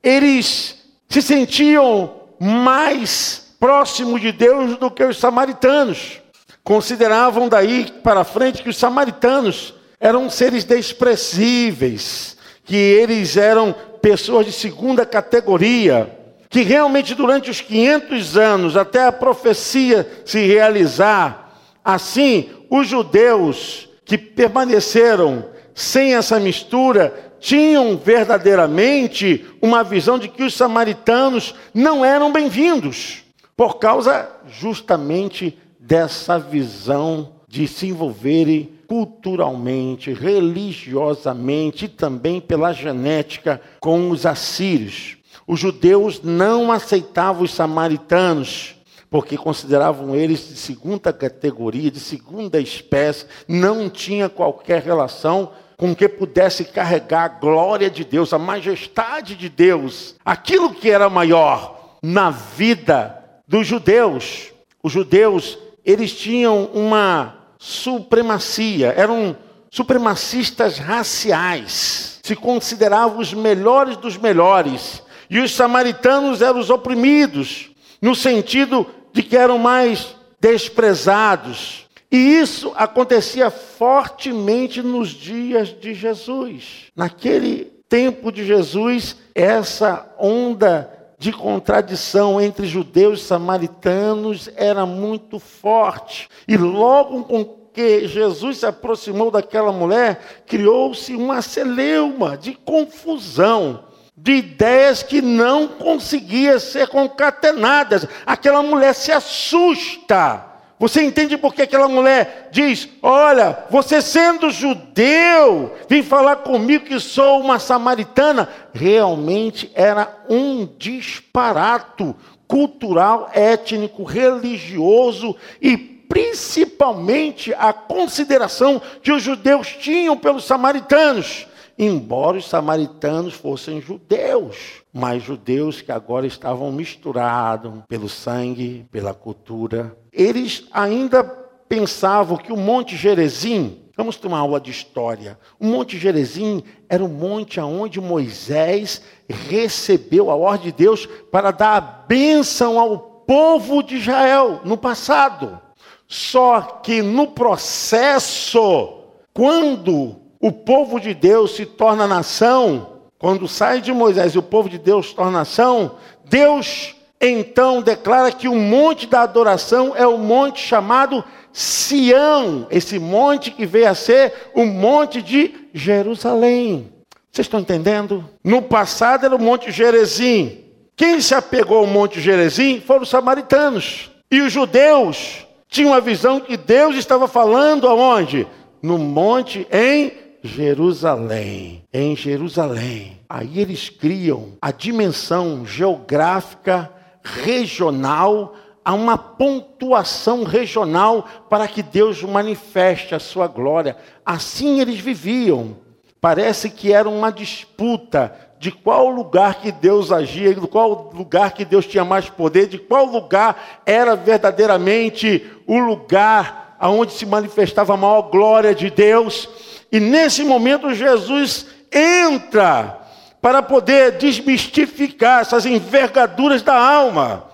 Eles 0.03 0.83
se 1.09 1.23
sentiam 1.23 2.13
mais 2.39 3.55
próximos 3.59 4.21
de 4.21 4.31
Deus 4.31 4.77
do 4.77 4.91
que 4.91 5.03
os 5.03 5.17
samaritanos. 5.17 6.21
Consideravam 6.63 7.49
daí 7.49 7.91
para 8.03 8.23
frente 8.23 8.61
que 8.61 8.69
os 8.69 8.77
samaritanos 8.77 9.73
eram 9.99 10.29
seres 10.29 10.63
desprezíveis, 10.63 12.37
que 12.63 12.75
eles 12.75 13.35
eram 13.35 13.73
pessoas 14.03 14.45
de 14.45 14.51
segunda 14.51 15.05
categoria, 15.05 16.19
que 16.49 16.61
realmente 16.61 17.15
durante 17.15 17.49
os 17.49 17.61
500 17.61 18.37
anos, 18.37 18.75
até 18.75 19.05
a 19.05 19.13
profecia 19.13 20.05
se 20.25 20.45
realizar, 20.45 21.57
assim, 21.83 22.49
os 22.69 22.85
judeus 22.85 23.87
que 24.03 24.17
permaneceram 24.17 25.45
sem 25.73 26.15
essa 26.15 26.37
mistura 26.37 27.31
tinham 27.39 27.95
verdadeiramente 27.95 29.45
uma 29.61 29.85
visão 29.85 30.19
de 30.19 30.27
que 30.27 30.43
os 30.43 30.53
samaritanos 30.53 31.55
não 31.73 32.03
eram 32.03 32.29
bem-vindos, 32.29 33.23
por 33.55 33.79
causa 33.79 34.29
justamente 34.47 35.57
dessa 35.79 36.37
visão 36.37 37.35
de 37.47 37.69
se 37.69 37.87
envolverem 37.87 38.69
culturalmente, 38.93 40.13
religiosamente 40.13 41.85
e 41.85 41.87
também 41.87 42.39
pela 42.39 42.71
genética 42.71 43.59
com 43.79 44.11
os 44.11 44.23
assírios. 44.23 45.17
Os 45.47 45.59
judeus 45.59 46.21
não 46.21 46.71
aceitavam 46.71 47.41
os 47.41 47.51
samaritanos, 47.51 48.75
porque 49.09 49.35
consideravam 49.35 50.15
eles 50.15 50.47
de 50.47 50.55
segunda 50.55 51.11
categoria, 51.11 51.89
de 51.89 51.99
segunda 51.99 52.59
espécie, 52.59 53.25
não 53.47 53.89
tinha 53.89 54.29
qualquer 54.29 54.83
relação 54.83 55.49
com 55.75 55.95
que 55.95 56.07
pudesse 56.07 56.63
carregar 56.63 57.23
a 57.23 57.39
glória 57.39 57.89
de 57.89 58.03
Deus, 58.03 58.31
a 58.31 58.37
majestade 58.37 59.35
de 59.35 59.49
Deus, 59.49 60.13
aquilo 60.23 60.71
que 60.71 60.91
era 60.91 61.09
maior 61.09 61.97
na 61.99 62.29
vida 62.29 63.19
dos 63.47 63.65
judeus. 63.65 64.51
Os 64.83 64.91
judeus, 64.91 65.57
eles 65.83 66.13
tinham 66.13 66.65
uma 66.75 67.42
supremacia, 67.63 68.93
eram 68.97 69.37
supremacistas 69.71 70.77
raciais, 70.77 72.19
se 72.21 72.35
consideravam 72.35 73.19
os 73.19 73.33
melhores 73.33 73.95
dos 73.95 74.17
melhores, 74.17 75.01
e 75.29 75.39
os 75.39 75.55
samaritanos 75.55 76.41
eram 76.41 76.59
os 76.59 76.69
oprimidos, 76.69 77.71
no 78.01 78.13
sentido 78.13 78.85
de 79.13 79.23
que 79.23 79.37
eram 79.37 79.57
mais 79.57 80.13
desprezados. 80.41 81.87
E 82.11 82.17
isso 82.17 82.73
acontecia 82.75 83.49
fortemente 83.49 84.81
nos 84.81 85.11
dias 85.11 85.69
de 85.69 85.93
Jesus. 85.93 86.91
Naquele 86.93 87.71
tempo 87.87 88.29
de 88.29 88.45
Jesus, 88.45 89.15
essa 89.33 90.05
onda 90.19 90.92
de 91.23 91.31
contradição 91.31 92.41
entre 92.41 92.67
judeus 92.67 93.21
e 93.21 93.23
samaritanos 93.23 94.49
era 94.57 94.85
muito 94.85 95.39
forte. 95.39 96.27
E 96.45 96.57
logo 96.57 97.23
com 97.23 97.45
que 97.71 98.09
Jesus 98.09 98.57
se 98.57 98.65
aproximou 98.65 99.31
daquela 99.31 99.71
mulher, 99.71 100.43
criou-se 100.45 101.15
uma 101.15 101.41
celeuma 101.41 102.35
de 102.35 102.53
confusão, 102.53 103.85
de 104.17 104.33
ideias 104.33 105.01
que 105.01 105.21
não 105.21 105.69
conseguiam 105.69 106.59
ser 106.59 106.89
concatenadas. 106.89 108.05
Aquela 108.25 108.61
mulher 108.61 108.93
se 108.93 109.13
assusta 109.13 110.52
você 110.83 111.01
entende 111.01 111.37
por 111.37 111.53
que 111.53 111.61
aquela 111.61 111.87
mulher 111.87 112.49
diz: 112.51 112.89
Olha, 113.01 113.57
você 113.69 114.01
sendo 114.01 114.51
judeu, 114.51 115.73
vem 115.87 116.03
falar 116.03 116.35
comigo 116.35 116.83
que 116.83 116.99
sou 116.99 117.39
uma 117.39 117.57
samaritana? 117.57 118.49
Realmente 118.73 119.71
era 119.75 120.13
um 120.27 120.67
disparato 120.77 122.13
cultural, 122.45 123.29
étnico, 123.33 124.03
religioso 124.03 125.37
e 125.61 125.77
principalmente 125.77 127.53
a 127.53 127.71
consideração 127.71 128.81
que 129.01 129.13
os 129.13 129.23
judeus 129.23 129.69
tinham 129.69 130.17
pelos 130.17 130.43
samaritanos 130.43 131.47
embora 131.85 132.37
os 132.37 132.47
samaritanos 132.47 133.33
fossem 133.33 133.81
judeus, 133.81 134.81
mas 134.93 135.23
judeus 135.23 135.81
que 135.81 135.91
agora 135.91 136.25
estavam 136.25 136.71
misturados 136.71 137.81
pelo 137.87 138.09
sangue, 138.09 138.85
pela 138.91 139.13
cultura. 139.13 139.95
Eles 140.11 140.65
ainda 140.71 141.23
pensavam 141.23 142.37
que 142.37 142.53
o 142.53 142.57
Monte 142.57 142.95
Gerezim, 142.95 143.81
vamos 143.97 144.15
tomar 144.15 144.39
aula 144.39 144.59
de 144.59 144.71
história, 144.71 145.39
o 145.59 145.65
Monte 145.65 145.97
Gerezim 145.97 146.63
era 146.87 147.03
o 147.03 147.09
monte 147.09 147.59
aonde 147.59 147.99
Moisés 147.99 149.01
recebeu 149.27 150.29
a 150.29 150.35
ordem 150.35 150.71
de 150.71 150.77
Deus 150.77 151.07
para 151.31 151.51
dar 151.51 151.77
a 151.77 151.81
bênção 151.81 152.79
ao 152.79 152.99
povo 153.25 153.81
de 153.81 153.95
Israel 153.95 154.61
no 154.63 154.77
passado. 154.77 155.59
Só 156.07 156.61
que 156.61 157.01
no 157.01 157.27
processo, 157.27 158.99
quando 159.33 160.22
o 160.43 160.51
povo 160.51 160.99
de 160.99 161.13
Deus 161.13 161.55
se 161.55 161.65
torna 161.65 162.05
nação, 162.05 162.99
quando 163.17 163.47
sai 163.47 163.79
de 163.79 163.93
Moisés 163.93 164.35
e 164.35 164.37
o 164.37 164.43
povo 164.43 164.67
de 164.67 164.77
Deus 164.77 165.13
torna 165.13 165.39
nação, 165.39 165.95
Deus 166.25 166.97
então 167.21 167.81
declara 167.81 168.29
que 168.29 168.49
o 168.49 168.55
monte 168.55 169.07
da 169.07 169.21
adoração 169.21 169.93
é 169.95 170.05
o 170.05 170.17
monte 170.17 170.59
chamado 170.59 171.23
Sião, 171.53 172.67
esse 172.69 172.99
monte 172.99 173.51
que 173.51 173.65
veio 173.65 173.89
a 173.89 173.95
ser 173.95 174.33
o 174.53 174.65
monte 174.65 175.21
de 175.21 175.69
Jerusalém. 175.73 176.91
Vocês 177.31 177.45
estão 177.45 177.61
entendendo? 177.61 178.29
No 178.43 178.61
passado 178.61 179.25
era 179.25 179.33
o 179.37 179.41
monte 179.41 179.71
Gerezim. 179.71 180.59
Quem 180.97 181.21
se 181.21 181.33
apegou 181.33 181.77
ao 181.77 181.87
monte 181.87 182.19
Gerezim 182.19 182.81
foram 182.81 183.03
os 183.03 183.09
samaritanos. 183.09 184.11
E 184.29 184.41
os 184.41 184.51
judeus 184.51 185.47
tinham 185.69 185.93
a 185.93 186.01
visão 186.01 186.41
que 186.41 186.57
Deus 186.57 186.97
estava 186.97 187.29
falando 187.29 187.87
aonde? 187.87 188.45
No 188.81 188.97
monte 188.97 189.65
em 189.71 190.22
Jerusalém. 190.43 191.85
Em 191.93 192.15
Jerusalém. 192.15 193.19
Aí 193.29 193.59
eles 193.59 193.89
criam 193.89 194.49
a 194.61 194.71
dimensão 194.71 195.65
geográfica 195.65 196.91
regional 197.23 198.53
a 198.83 198.93
uma 198.93 199.17
pontuação 199.17 200.43
regional 200.43 201.25
para 201.49 201.67
que 201.67 201.81
Deus 201.81 202.21
manifeste 202.21 203.15
a 203.15 203.19
sua 203.19 203.47
glória. 203.47 203.95
Assim 204.25 204.81
eles 204.81 204.99
viviam. 204.99 205.77
Parece 206.19 206.69
que 206.69 206.91
era 206.91 207.07
uma 207.07 207.31
disputa 207.31 208.35
de 208.59 208.71
qual 208.71 209.09
lugar 209.09 209.55
que 209.55 209.71
Deus 209.71 210.11
agia, 210.11 210.53
de 210.53 210.67
qual 210.67 211.11
lugar 211.13 211.53
que 211.53 211.65
Deus 211.65 211.85
tinha 211.85 212.05
mais 212.05 212.29
poder, 212.29 212.67
de 212.67 212.77
qual 212.77 213.05
lugar 213.05 213.81
era 213.85 214.15
verdadeiramente 214.15 215.45
o 215.67 215.77
lugar 215.79 216.75
aonde 216.79 217.13
se 217.13 217.25
manifestava 217.25 217.93
a 217.93 217.97
maior 217.97 218.23
glória 218.23 218.75
de 218.75 218.89
Deus. 218.89 219.49
E 219.93 219.99
nesse 219.99 220.43
momento 220.43 220.93
Jesus 220.93 221.67
entra 221.89 222.99
para 223.41 223.61
poder 223.61 224.13
desmistificar 224.13 225.41
essas 225.41 225.65
envergaduras 225.65 226.61
da 226.61 226.75
alma 226.75 227.53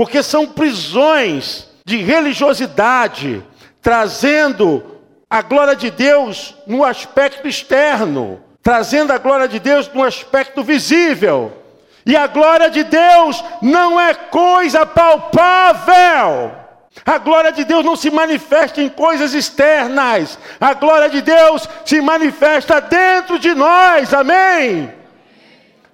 porque 0.00 0.22
são 0.22 0.46
prisões 0.46 1.68
de 1.84 1.98
religiosidade, 1.98 3.44
trazendo 3.82 4.82
a 5.28 5.42
glória 5.42 5.76
de 5.76 5.90
Deus 5.90 6.54
no 6.66 6.82
aspecto 6.82 7.46
externo, 7.46 8.40
trazendo 8.62 9.12
a 9.12 9.18
glória 9.18 9.46
de 9.46 9.58
Deus 9.58 9.90
no 9.92 10.02
aspecto 10.02 10.62
visível. 10.62 11.52
E 12.06 12.16
a 12.16 12.26
glória 12.26 12.70
de 12.70 12.82
Deus 12.82 13.44
não 13.60 14.00
é 14.00 14.14
coisa 14.14 14.86
palpável. 14.86 16.50
A 17.06 17.18
glória 17.18 17.52
de 17.52 17.64
Deus 17.64 17.84
não 17.84 17.94
se 17.94 18.10
manifesta 18.10 18.82
em 18.82 18.88
coisas 18.88 19.32
externas. 19.32 20.38
A 20.60 20.74
glória 20.74 21.08
de 21.08 21.22
Deus 21.22 21.68
se 21.84 22.00
manifesta 22.00 22.80
dentro 22.80 23.38
de 23.38 23.54
nós. 23.54 24.12
Amém? 24.12 24.92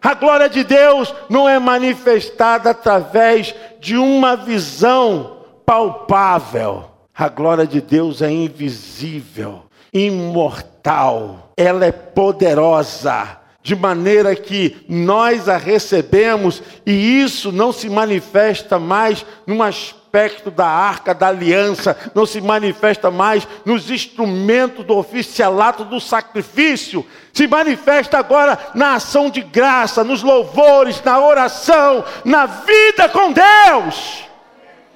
A 0.03 0.15
glória 0.15 0.49
de 0.49 0.65
Deus 0.65 1.15
não 1.29 1.49
é 1.49 1.59
manifestada 1.59 2.71
através 2.71 3.55
de 3.81 3.97
uma 3.97 4.37
visão 4.37 5.39
palpável. 5.65 6.91
A 7.15 7.29
glória 7.29 7.67
de 7.67 7.81
Deus 7.81 8.21
é 8.21 8.31
invisível, 8.31 9.65
imortal, 9.93 11.51
ela 11.57 11.87
é 11.87 11.91
poderosa, 11.91 13.39
de 13.63 13.75
maneira 13.75 14.37
que 14.37 14.85
nós 14.87 15.49
a 15.49 15.57
recebemos 15.57 16.63
e 16.85 17.23
isso 17.23 17.51
não 17.51 17.73
se 17.73 17.89
manifesta 17.89 18.79
mais 18.79 19.25
num 19.47 19.63
aspecto 19.63 20.06
da 20.51 20.67
arca 20.67 21.15
da 21.15 21.29
aliança, 21.29 21.97
não 22.15 22.25
se 22.25 22.41
manifesta 22.41 23.11
mais 23.11 23.47
nos 23.65 23.91
instrumentos 23.91 24.85
do 24.85 24.97
oficialato 24.97 25.85
do 25.85 26.01
sacrifício, 26.01 27.07
se 27.33 27.47
manifesta 27.47 28.19
agora 28.19 28.59
na 28.75 28.95
ação 28.95 29.29
de 29.29 29.43
graça, 29.43 30.03
nos 30.03 30.23
louvores, 30.23 31.03
na 31.03 31.21
oração, 31.21 32.05
na 32.25 32.47
vida 32.47 33.09
com 33.09 33.33
Deus. 33.33 34.25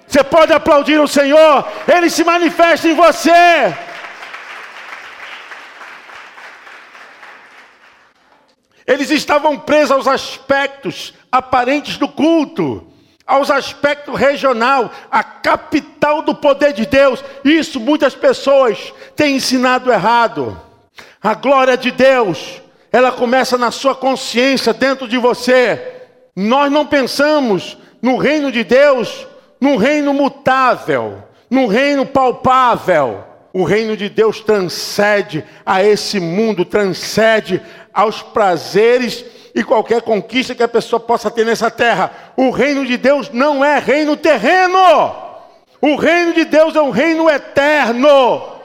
Você 0.07 0.25
pode 0.25 0.53
aplaudir 0.53 0.99
o 0.99 1.07
Senhor, 1.07 1.65
Ele 1.87 2.11
se 2.11 2.25
manifesta 2.25 2.89
em 2.89 2.95
você. 2.95 3.75
Eles 8.87 9.11
estavam 9.11 9.57
presos 9.57 9.93
aos 9.93 10.09
aspectos 10.09 11.15
aparentes 11.31 11.97
do 11.97 12.09
culto, 12.09 12.90
aos 13.27 13.51
aspectos 13.51 14.19
regional, 14.19 14.91
a 15.11 15.23
capital 15.23 16.23
do 16.23 16.35
poder 16.35 16.73
de 16.73 16.87
Deus. 16.87 17.23
Isso 17.45 17.79
muitas 17.79 18.15
pessoas 18.15 18.93
têm 19.15 19.37
ensinado 19.37 19.93
errado. 19.93 20.61
A 21.23 21.35
glória 21.35 21.77
de 21.77 21.91
Deus, 21.91 22.61
ela 22.91 23.13
começa 23.13 23.57
na 23.57 23.71
sua 23.71 23.95
consciência, 23.95 24.73
dentro 24.73 25.07
de 25.07 25.19
você. 25.19 25.81
Nós 26.35 26.73
não 26.73 26.87
pensamos 26.87 27.77
no 28.03 28.17
reino 28.17 28.51
de 28.51 28.65
Deus, 28.65 29.27
num 29.61 29.77
reino 29.77 30.13
mutável, 30.13 31.23
num 31.49 31.67
reino 31.67 32.07
palpável. 32.07 33.25
O 33.53 33.65
reino 33.65 33.97
de 33.97 34.09
Deus 34.09 34.41
transcende 34.41 35.45
a 35.67 35.83
esse 35.83 36.21
mundo, 36.21 36.65
transcende 36.65 37.61
aos 37.93 38.23
prazeres 38.23 39.25
e 39.55 39.65
qualquer 39.65 40.03
conquista 40.03 40.55
que 40.55 40.63
a 40.63 40.69
pessoa 40.69 41.01
possa 41.01 41.31
ter 41.31 41.45
nessa 41.45 41.71
terra. 41.71 42.33
O 42.37 42.51
reino 42.51 42.87
de 42.87 42.97
Deus 42.97 43.31
não 43.31 43.65
é 43.65 43.79
reino 43.79 44.17
terreno. 44.17 44.79
O 45.81 45.97
reino 45.97 46.35
de 46.35 46.45
Deus 46.45 46.77
é 46.77 46.83
um 46.83 46.91
reino 46.91 47.29
eterno. 47.29 48.59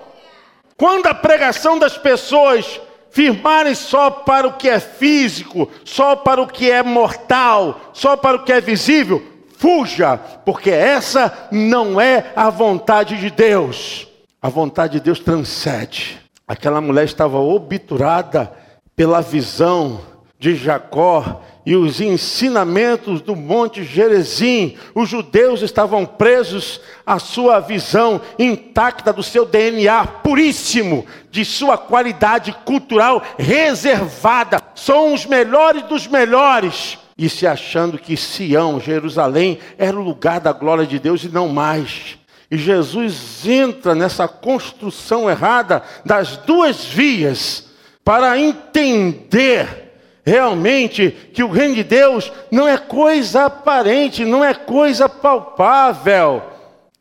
Quando 0.77 1.07
a 1.07 1.13
pregação 1.13 1.79
das 1.79 1.97
pessoas 1.97 2.79
firmarem 3.09 3.73
só 3.73 4.11
para 4.11 4.45
o 4.45 4.53
que 4.53 4.67
é 4.67 4.79
físico, 4.79 5.69
só 5.85 6.17
para 6.17 6.41
o 6.41 6.47
que 6.47 6.69
é 6.69 6.83
mortal, 6.83 7.91
só 7.93 8.17
para 8.17 8.35
o 8.35 8.43
que 8.43 8.51
é 8.51 8.59
visível, 8.59 9.23
fuja, 9.57 10.17
porque 10.45 10.69
essa 10.69 11.47
não 11.49 11.99
é 11.99 12.33
a 12.35 12.49
vontade 12.49 13.17
de 13.17 13.29
Deus. 13.29 14.07
A 14.41 14.49
vontade 14.49 14.93
de 14.93 14.99
Deus 14.99 15.19
transcende. 15.19 16.19
Aquela 16.45 16.81
mulher 16.81 17.05
estava 17.05 17.39
obturada 17.39 18.51
pela 18.95 19.21
visão 19.21 20.01
de 20.45 20.55
Jacó 20.55 21.41
e 21.65 21.75
os 21.75 21.99
ensinamentos 21.99 23.19
do 23.19 23.35
Monte 23.35 23.83
Gerezim. 23.83 24.77
Os 24.93 25.09
judeus 25.09 25.63
estavam 25.63 26.05
presos 26.05 26.79
à 27.03 27.17
sua 27.17 27.59
visão 27.59 28.21
intacta 28.37 29.11
do 29.11 29.23
seu 29.23 29.43
DNA 29.43 30.05
puríssimo, 30.05 31.03
de 31.31 31.43
sua 31.43 31.79
qualidade 31.79 32.55
cultural 32.63 33.23
reservada. 33.39 34.61
São 34.75 35.15
os 35.15 35.25
melhores 35.25 35.81
dos 35.83 36.05
melhores. 36.05 36.99
E 37.17 37.27
se 37.27 37.47
achando 37.47 37.97
que 37.97 38.15
Sião, 38.15 38.79
Jerusalém, 38.79 39.57
era 39.79 39.97
o 39.97 40.03
lugar 40.03 40.39
da 40.39 40.53
glória 40.53 40.85
de 40.85 40.99
Deus 40.99 41.23
e 41.23 41.29
não 41.29 41.47
mais. 41.47 42.19
E 42.51 42.57
Jesus 42.57 43.47
entra 43.47 43.95
nessa 43.95 44.27
construção 44.27 45.27
errada 45.27 45.81
das 46.05 46.37
duas 46.37 46.85
vias 46.85 47.65
para 48.03 48.39
entender 48.39 49.84
realmente 50.25 51.11
que 51.33 51.43
o 51.43 51.51
reino 51.51 51.75
de 51.75 51.83
Deus 51.83 52.31
não 52.51 52.67
é 52.67 52.77
coisa 52.77 53.45
aparente, 53.45 54.25
não 54.25 54.43
é 54.43 54.53
coisa 54.53 55.07
palpável. 55.07 56.41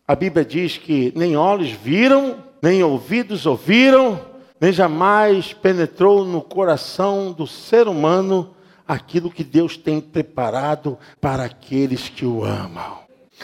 A 0.06 0.14
Bíblia 0.14 0.44
diz 0.44 0.76
que 0.76 1.12
nem 1.16 1.34
olhos 1.34 1.70
viram, 1.70 2.36
nem 2.60 2.82
ouvidos 2.82 3.46
ouviram, 3.46 4.20
nem 4.60 4.72
jamais 4.72 5.54
penetrou 5.54 6.24
no 6.24 6.42
coração 6.42 7.32
do 7.32 7.46
ser 7.46 7.88
humano 7.88 8.54
aquilo 8.86 9.30
que 9.30 9.42
Deus 9.42 9.78
tem 9.78 10.00
preparado 10.00 10.98
para 11.20 11.44
aqueles 11.44 12.10
que 12.10 12.26
o 12.26 12.44
amam. 12.44 12.98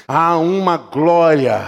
Há 0.06 0.36
uma 0.36 0.76
glória, 0.76 1.66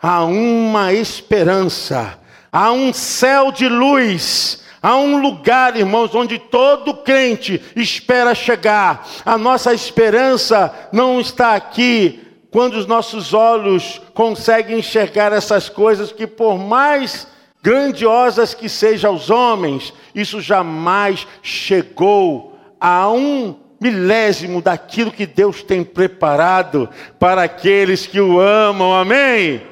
há 0.00 0.24
uma 0.24 0.94
esperança, 0.94 2.18
há 2.50 2.72
um 2.72 2.92
céu 2.92 3.52
de 3.52 3.68
luz 3.68 4.62
Há 4.82 4.96
um 4.96 5.20
lugar, 5.20 5.76
irmãos, 5.76 6.14
onde 6.14 6.38
todo 6.38 6.94
crente 6.94 7.60
espera 7.76 8.34
chegar. 8.34 9.06
A 9.24 9.36
nossa 9.36 9.74
esperança 9.74 10.72
não 10.90 11.20
está 11.20 11.54
aqui 11.54 12.20
quando 12.50 12.74
os 12.74 12.86
nossos 12.86 13.34
olhos 13.34 14.00
conseguem 14.14 14.78
enxergar 14.78 15.32
essas 15.32 15.68
coisas 15.68 16.10
que, 16.10 16.26
por 16.26 16.58
mais 16.58 17.26
grandiosas 17.62 18.54
que 18.54 18.68
sejam 18.68 19.14
os 19.14 19.28
homens, 19.28 19.92
isso 20.14 20.40
jamais 20.40 21.26
chegou 21.42 22.58
a 22.80 23.10
um 23.10 23.54
milésimo 23.78 24.60
daquilo 24.62 25.12
que 25.12 25.26
Deus 25.26 25.62
tem 25.62 25.84
preparado 25.84 26.88
para 27.18 27.42
aqueles 27.42 28.06
que 28.06 28.20
o 28.20 28.40
amam. 28.40 28.94
Amém? 28.94 29.62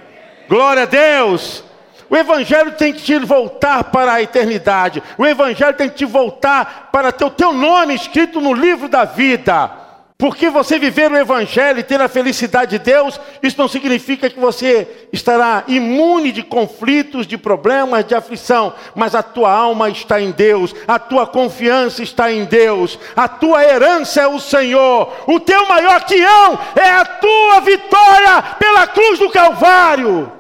Glória 0.49 0.83
a 0.83 0.87
Deus! 0.87 1.68
O 2.11 2.17
Evangelho 2.17 2.73
tem 2.73 2.93
que 2.93 3.03
te 3.03 3.19
voltar 3.19 3.85
para 3.85 4.15
a 4.15 4.23
eternidade. 4.23 5.03
O 5.19 5.27
Evangelho 5.27 5.77
tem 5.77 5.89
que 5.89 5.97
te 5.97 6.05
voltar 6.05 6.89
para 6.91 7.13
ter 7.13 7.25
o 7.25 7.31
teu 7.31 7.53
nome 7.53 7.95
escrito 7.95 8.41
no 8.41 8.55
livro 8.55 8.89
da 8.89 9.05
vida. 9.05 9.89
Porque 10.17 10.51
você 10.51 10.81
viver 10.81 11.13
o 11.13 11.17
Evangelho 11.17 11.79
e 11.79 11.85
ter 11.85 12.01
a 12.01 12.09
felicidade 12.09 12.73
de 12.77 12.79
Deus, 12.81 13.21
isso 13.41 13.57
não 13.57 13.69
significa 13.69 14.29
que 14.29 14.41
você 14.41 15.07
estará 15.13 15.63
imune 15.69 16.33
de 16.33 16.43
conflitos, 16.43 17.25
de 17.25 17.39
problemas, 17.39 18.05
de 18.05 18.17
aflição, 18.17 18.75
mas 18.97 19.15
a 19.15 19.23
tua 19.23 19.53
alma 19.53 19.89
está 19.89 20.21
em 20.21 20.33
Deus, 20.33 20.75
a 20.89 20.99
tua 20.99 21.25
confiança 21.25 22.03
está 22.03 22.33
em 22.33 22.47
Deus, 22.47 22.99
a 23.15 23.29
tua 23.29 23.63
herança 23.63 24.23
é 24.23 24.27
o 24.27 24.41
Senhor, 24.41 25.13
o 25.29 25.39
teu 25.39 25.69
maior 25.69 26.05
quião 26.05 26.59
é 26.75 26.91
a 26.91 27.05
tua 27.05 27.61
vitória 27.61 28.43
pela 28.59 28.89
cruz 28.89 29.21
do 29.21 29.31
Calvário 29.31 30.38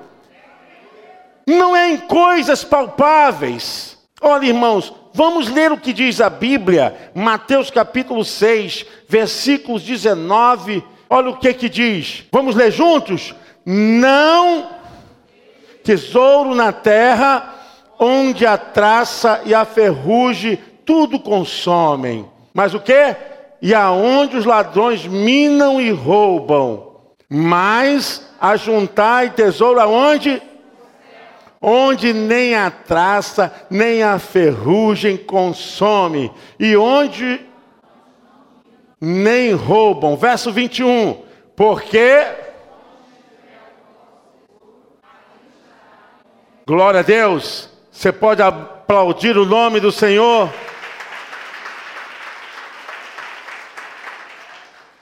não 1.49 1.75
é 1.75 1.91
em 1.91 1.97
coisas 1.97 2.63
palpáveis. 2.63 3.97
Olha, 4.21 4.47
irmãos, 4.47 4.93
vamos 5.15 5.49
ler 5.49 5.73
o 5.73 5.79
que 5.79 5.93
diz 5.93 6.21
a 6.21 6.29
Bíblia, 6.29 7.13
Mateus 7.15 7.71
capítulo 7.71 8.25
6, 8.25 8.85
versículos 9.09 9.83
19. 9.83 10.85
Olha 11.09 11.31
o 11.31 11.37
que 11.39 11.55
que 11.55 11.69
diz. 11.69 12.25
Vamos 12.31 12.55
ler 12.55 12.71
juntos? 12.71 13.35
Não 13.65 14.69
tesouro 15.83 16.55
na 16.55 16.71
terra, 16.71 17.55
onde 17.99 18.45
a 18.45 18.59
traça 18.59 19.41
e 19.47 19.55
a 19.55 19.65
ferrugem 19.65 20.59
tudo 20.85 21.19
consomem. 21.19 22.29
Mas 22.53 22.75
o 22.75 22.81
que? 22.81 23.17
E 23.63 23.75
aonde 23.75 24.37
os 24.37 24.45
ladrões 24.45 25.07
minam 25.07 25.81
e 25.81 25.91
roubam. 25.91 26.89
Mas 27.29 28.27
ajuntai 28.41 29.31
tesouro 29.31 29.81
aonde? 29.81 30.43
Onde 31.61 32.12
nem 32.12 32.55
a 32.55 32.71
traça, 32.71 33.53
nem 33.68 34.03
a 34.03 34.18
ferrugem 34.18 35.16
consome. 35.16 36.33
E 36.59 36.77
onde 36.77 37.40
nem 39.01 39.53
roubam. 39.53 40.16
Verso 40.16 40.53
21. 40.53 41.23
Porque 41.57 42.27
Glória 46.68 47.01
a 47.01 47.03
Deus. 47.03 47.71
Você 47.90 48.12
pode 48.12 48.42
aplaudir 48.42 49.38
o 49.38 49.47
nome 49.47 49.81
do 49.81 49.90
Senhor. 49.90 50.53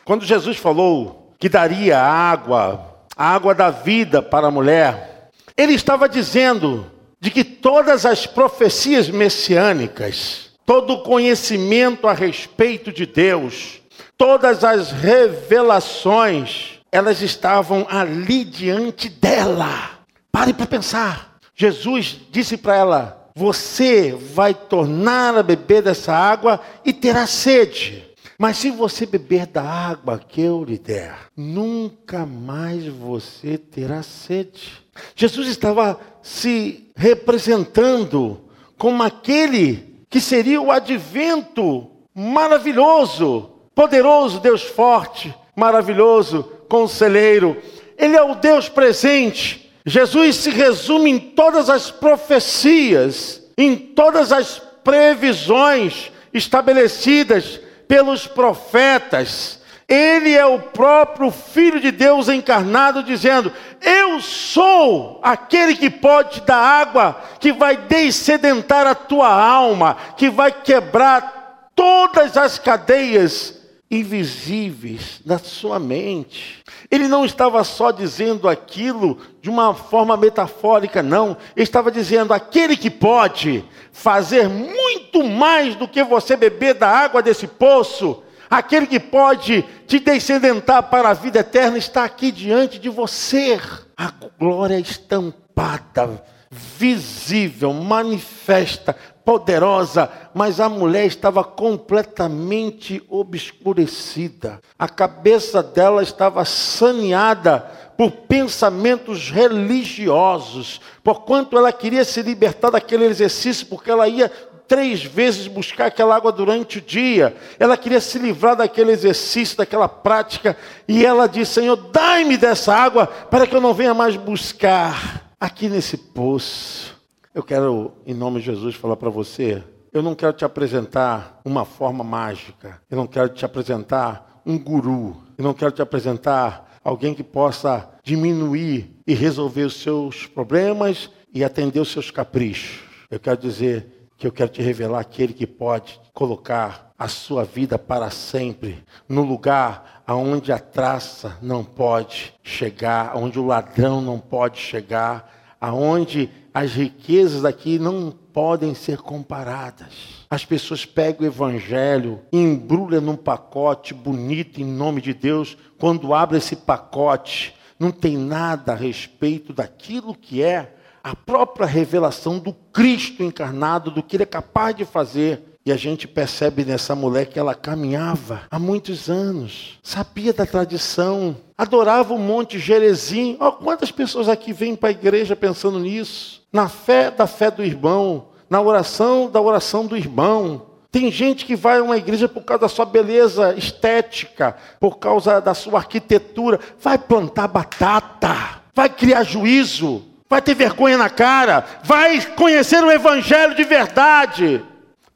Quando 0.05 0.25
Jesus 0.25 0.57
falou 0.57 1.35
que 1.41 1.49
daria 1.49 2.01
água, 2.01 3.03
a 3.17 3.35
água 3.35 3.53
da 3.53 3.71
vida 3.71 4.23
para 4.23 4.47
a 4.47 4.51
mulher, 4.53 5.16
ele 5.57 5.73
estava 5.75 6.09
dizendo 6.09 6.91
de 7.21 7.31
que 7.31 7.43
todas 7.43 8.05
as 8.05 8.27
profecias 8.27 9.09
messiânicas, 9.09 10.51
todo 10.67 10.95
o 10.95 11.03
conhecimento 11.03 12.07
a 12.07 12.13
respeito 12.13 12.93
de 12.93 13.07
Deus, 13.07 13.81
todas 14.19 14.63
as 14.63 14.93
revelações, 14.93 16.81
elas 16.93 17.23
estavam 17.23 17.87
ali 17.89 18.45
diante 18.45 19.09
dela. 19.09 19.99
Pare 20.31 20.53
para 20.53 20.67
pensar. 20.67 21.39
Jesus 21.55 22.19
disse 22.31 22.57
para 22.57 22.77
ela: 22.77 23.31
Você 23.35 24.13
vai 24.13 24.53
tornar 24.53 25.37
a 25.37 25.43
beber 25.43 25.83
dessa 25.83 26.13
água 26.13 26.61
e 26.85 26.93
terá 26.93 27.27
sede. 27.27 28.05
Mas 28.39 28.59
se 28.59 28.71
você 28.71 29.07
beber 29.07 29.47
da 29.47 29.63
água 29.63 30.19
que 30.19 30.43
eu 30.43 30.63
lhe 30.63 30.79
der, 30.79 31.17
nunca 31.35 32.27
mais 32.27 32.87
você 32.87 33.57
terá 33.57 34.03
sede. 34.03 34.86
Jesus 35.15 35.49
estava 35.49 36.01
se 36.23 36.91
representando 36.97 38.41
como 38.77 39.03
aquele 39.03 39.97
que 40.09 40.21
seria 40.21 40.61
o 40.61 40.71
advento 40.71 41.91
maravilhoso, 42.15 43.51
poderoso, 43.75 44.41
Deus 44.41 44.63
forte, 44.63 45.35
maravilhoso, 45.55 46.43
conselheiro. 46.69 47.57
Ele 47.99 48.17
é 48.17 48.23
o 48.23 48.35
Deus 48.35 48.69
presente 48.69 49.67
Jesus 49.89 50.35
se 50.35 50.51
resume 50.51 51.13
em 51.13 51.19
todas 51.19 51.71
as 51.71 51.93
profecias, 51.93 53.41
em 53.57 53.77
todas 53.77 54.33
as 54.33 54.61
previsões 54.83 56.11
estabelecidas 56.35 57.61
pelos 57.87 58.27
profetas. 58.27 59.61
Ele 59.89 60.33
é 60.35 60.45
o 60.45 60.59
próprio 60.59 61.31
Filho 61.31 61.81
de 61.81 61.93
Deus 61.93 62.29
encarnado, 62.29 63.05
dizendo: 63.05 63.53
Eu 63.81 64.21
sou 64.21 65.21
aquele 65.23 65.77
que 65.77 65.89
pode 65.89 66.41
dar 66.41 66.57
água, 66.57 67.21
que 67.39 67.53
vai 67.53 67.77
descedentar 67.77 68.85
a 68.87 68.97
tua 68.97 69.29
alma, 69.29 69.97
que 70.17 70.29
vai 70.29 70.51
quebrar 70.51 71.71
todas 71.75 72.37
as 72.37 72.59
cadeias 72.59 73.57
invisíveis 73.89 75.21
da 75.25 75.39
sua 75.39 75.79
mente. 75.79 76.65
Ele 76.91 77.07
não 77.07 77.25
estava 77.25 77.63
só 77.63 77.93
dizendo 77.93 78.49
aquilo 78.49 79.19
de 79.41 79.49
uma 79.49 79.73
forma 79.73 80.17
metafórica, 80.17 81.03
não. 81.03 81.37
Ele 81.55 81.63
estava 81.63 81.93
dizendo: 81.93 82.35
aquele 82.35 82.77
que 82.77 82.91
pode 82.91 83.65
fazer 83.93 84.49
muito 84.49 85.23
mais 85.23 85.77
do 85.77 85.87
que 85.87 86.03
você 86.03 86.37
beber 86.37 86.75
da 86.75 86.89
água 86.89 87.23
desse 87.23 87.47
poço, 87.47 88.25
aquele 88.51 88.87
que 88.87 89.01
pode 89.01 89.63
te 89.87 89.99
descendentar 89.99 90.85
para 90.85 91.11
a 91.11 91.15
vida 91.15 91.41
eterna, 91.41 91.79
está 91.79 92.05
aqui 92.05 92.31
diante 92.31 92.79
de 92.79 92.89
você. 92.89 93.61
A 93.97 94.13
glória 94.39 94.79
estampada, 94.79 96.23
visível, 96.51 97.73
manifesta, 97.73 98.97
poderosa, 99.25 100.09
mas 100.33 100.61
a 100.61 100.69
mulher 100.69 101.05
estava 101.07 101.43
completamente 101.43 103.03
obscurecida. 103.09 104.61
A 104.79 104.89
cabeça 104.89 105.63
dela 105.63 106.03
estava 106.03 106.45
saneada 106.45 107.61
por 107.97 108.13
pensamentos 108.13 109.31
religiosos, 109.31 110.81
porquanto 111.03 111.59
ela 111.59 111.73
queria 111.73 112.05
se 112.05 112.23
libertar 112.23 112.71
daquele 112.71 113.07
exercício, 113.07 113.67
porque 113.67 113.91
ela 113.91 114.07
ia 114.07 114.31
três 114.67 115.05
vezes 115.05 115.47
buscar 115.47 115.87
aquela 115.87 116.17
água 116.17 116.33
durante 116.33 116.79
o 116.79 116.83
dia. 116.83 117.37
Ela 117.59 117.77
queria 117.77 118.01
se 118.01 118.19
livrar 118.19 118.57
daquele 118.57 118.93
exercício, 118.93 119.57
daquela 119.57 119.89
prática, 119.89 120.57
e 120.87 121.05
ela 121.05 121.27
disse: 121.27 121.55
Senhor, 121.55 121.77
dai-me 121.77 122.37
dessa 122.37 122.75
água 122.75 123.07
para 123.07 123.47
que 123.47 123.55
eu 123.55 123.61
não 123.61 123.75
venha 123.75 123.95
mais 123.95 124.17
buscar 124.17 125.35
aqui 125.41 125.69
nesse 125.69 125.97
poço. 125.97 126.97
Eu 127.35 127.43
quero, 127.43 127.93
em 128.07 128.15
nome 128.15 128.41
de 128.41 128.47
Jesus, 128.47 128.75
falar 128.75 128.97
para 128.97 129.11
você. 129.11 129.63
Eu 129.93 130.03
não 130.03 130.15
quero 130.15 130.33
te 130.33 130.45
apresentar 130.45 131.41
uma 131.45 131.65
forma 131.65 132.03
mágica. 132.03 132.81
Eu 132.91 132.97
não 132.97 133.07
quero 133.07 133.29
te 133.31 133.45
apresentar 133.45 134.43
um 134.45 134.59
guru. 134.59 135.17
Eu 135.37 135.45
não 135.45 135.55
quero 135.55 135.71
te 135.73 135.83
apresentar 135.83 136.79
alguém 136.83 137.15
que 137.15 137.23
possa 137.23 137.89
diminuir 138.03 138.95
e 139.07 139.15
resolver 139.15 139.65
os 139.65 139.81
seus 139.81 140.27
problemas 140.27 141.11
e 141.33 141.43
atender 141.45 141.81
os 141.81 141.91
seus 141.91 142.11
caprichos. 142.11 142.81
Eu 143.11 143.21
quero 143.21 143.37
dizer 143.37 143.96
que 144.17 144.27
eu 144.27 144.33
quero 144.33 144.51
te 144.51 144.63
revelar 144.63 145.01
aquele 145.01 145.33
que 145.33 145.47
pode 145.47 146.01
colocar 146.13 146.93
a 146.99 147.09
sua 147.09 147.45
vida 147.45 147.79
para 147.79 148.11
sempre 148.11 148.83
no 149.09 149.23
lugar 149.23 150.03
aonde 150.07 150.51
a 150.53 150.59
traça 150.59 151.37
não 151.43 151.63
pode 151.63 152.33
chegar, 152.43 153.17
onde 153.17 153.39
o 153.39 153.47
ladrão 153.47 154.01
não 154.01 154.19
pode 154.19 154.59
chegar, 154.59 155.57
aonde 155.61 156.31
as 156.55 156.73
riquezas 156.73 157.45
aqui 157.45 157.79
não 157.79 158.11
podem 158.11 158.75
ser 158.75 158.99
comparadas. 158.99 160.25
As 160.31 160.45
pessoas 160.45 160.87
pegam 160.87 161.23
o 161.23 161.31
evangelho, 161.31 162.21
embrulham 162.33 163.01
num 163.01 163.17
pacote 163.17 163.93
bonito 163.93 164.61
em 164.61 164.65
nome 164.65 165.01
de 165.03 165.13
Deus. 165.13 165.57
Quando 165.79 166.15
abre 166.15 166.39
esse 166.39 166.57
pacote, 166.57 167.55
não 167.79 167.91
tem 167.91 168.17
nada 168.17 168.73
a 168.73 168.77
respeito 168.77 169.53
daquilo 169.53 170.15
que 170.15 170.43
é 170.43 170.76
a 171.07 171.15
própria 171.15 171.69
revelação 171.69 172.37
do 172.37 172.53
Cristo 172.73 173.23
encarnado, 173.23 173.93
do 173.93 174.03
que 174.03 174.17
ele 174.17 174.25
é 174.25 174.27
capaz 174.27 174.75
de 174.75 174.85
fazer. 174.85 175.41
E 175.65 175.71
a 175.71 175.77
gente 175.77 176.09
percebe 176.09 176.65
nessa 176.65 176.97
mulher 176.97 177.27
que 177.27 177.39
ela 177.39 177.55
caminhava 177.55 178.43
há 178.51 178.59
muitos 178.59 179.09
anos, 179.09 179.79
sabia 179.85 180.33
da 180.33 180.45
tradição, 180.45 181.37
adorava 181.57 182.13
o 182.13 182.19
Monte 182.19 182.59
Gerezim. 182.59 183.37
Oh, 183.39 183.53
quantas 183.53 183.93
pessoas 183.93 184.29
aqui 184.29 184.53
vêm 184.53 184.75
para 184.75 184.89
a 184.89 184.93
igreja 184.93 185.37
pensando 185.37 185.79
nisso? 185.79 186.43
Na 186.53 186.69
fé 186.69 187.09
da 187.09 187.29
fé 187.29 187.53
do 187.53 187.65
irmão, 187.65 188.27
na 188.51 188.61
oração 188.61 189.31
da 189.31 189.41
oração 189.41 189.87
do 189.87 189.97
irmão. 189.97 190.67
Tem 190.91 191.09
gente 191.13 191.45
que 191.45 191.55
vai 191.55 191.79
a 191.79 191.85
uma 191.85 191.97
igreja 191.97 192.29
por 192.29 192.43
causa 192.43 192.63
da 192.63 192.69
sua 192.69 192.85
beleza 192.85 193.55
estética, 193.55 194.57
por 194.81 194.99
causa 194.99 195.41
da 195.41 195.55
sua 195.55 195.79
arquitetura. 195.79 196.59
Vai 196.81 196.99
plantar 196.99 197.47
batata, 197.47 198.61
vai 198.75 198.89
criar 198.89 199.23
juízo, 199.23 200.03
vai 200.29 200.43
ter 200.43 200.55
vergonha 200.55 200.99
na 200.99 201.09
cara, 201.09 201.65
vai 201.83 202.21
conhecer 202.35 202.83
o 202.83 202.91
evangelho 202.91 203.55
de 203.55 203.65
verdade 203.65 204.63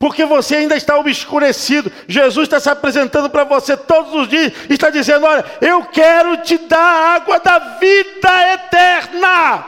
porque 0.00 0.24
você 0.24 0.56
ainda 0.56 0.74
está 0.74 0.98
obscurecido. 0.98 1.92
Jesus 2.08 2.46
está 2.46 2.58
se 2.58 2.70
apresentando 2.70 3.28
para 3.28 3.44
você 3.44 3.76
todos 3.76 4.14
os 4.14 4.28
dias, 4.28 4.50
está 4.70 4.88
dizendo: 4.88 5.26
Olha, 5.26 5.44
eu 5.60 5.84
quero 5.84 6.38
te 6.38 6.56
dar 6.56 7.16
água 7.16 7.38
da 7.38 7.58
vida 7.78 8.52
eterna. 8.54 9.64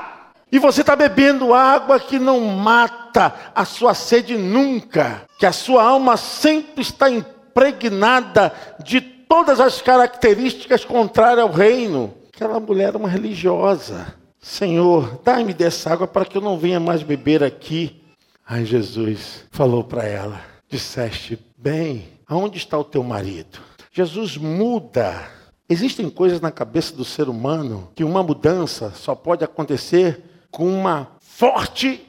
E 0.51 0.59
você 0.59 0.81
está 0.81 0.97
bebendo 0.97 1.53
água 1.53 2.01
que 2.01 2.19
não 2.19 2.41
mata 2.41 3.35
a 3.55 3.67
sua 3.67 3.93
sede 3.93 4.37
nunca, 4.37 5.23
que 5.39 5.45
a 5.45 5.53
sua 5.53 5.83
alma 5.83 6.17
sempre 6.17 6.81
está 6.81 7.11
impregnada 7.11 8.53
de 8.83 9.03
todas 9.03 9.61
as 9.61 9.83
características 9.83 10.83
contrárias 10.83 11.41
ao 11.41 11.53
reino. 11.53 12.15
Aquela 12.35 12.59
mulher 12.59 12.89
era 12.89 12.99
uma 12.99 13.09
religiosa. 13.09 14.15
Senhor, 14.43 15.21
dai-me 15.25 15.55
dessa 15.55 15.91
água 15.91 16.07
para 16.07 16.27
que 16.27 16.37
eu 16.37 16.43
não 16.43 16.59
venha 16.59 16.79
mais 16.79 17.03
beber 17.03 17.43
aqui 17.43 18.03
Aí 18.47 18.65
Jesus 18.65 19.45
falou 19.51 19.83
para 19.85 20.05
ela: 20.05 20.41
Disseste 20.69 21.39
bem, 21.57 22.09
aonde 22.27 22.59
está 22.59 22.79
o 22.79 22.85
teu 22.85 23.03
marido? 23.03 23.61
Jesus 23.93 24.37
muda. 24.37 25.27
Existem 25.69 26.11
coisas 26.11 26.41
na 26.41 26.51
cabeça 26.51 26.95
do 26.95 27.05
ser 27.05 27.29
humano 27.31 27.89
que 27.95 28.05
uma 28.05 28.23
mudança 28.23 28.93
só 28.95 29.15
pode 29.15 29.43
acontecer 29.43 30.23
com 30.51 30.69
uma 30.69 31.13
forte 31.19 32.07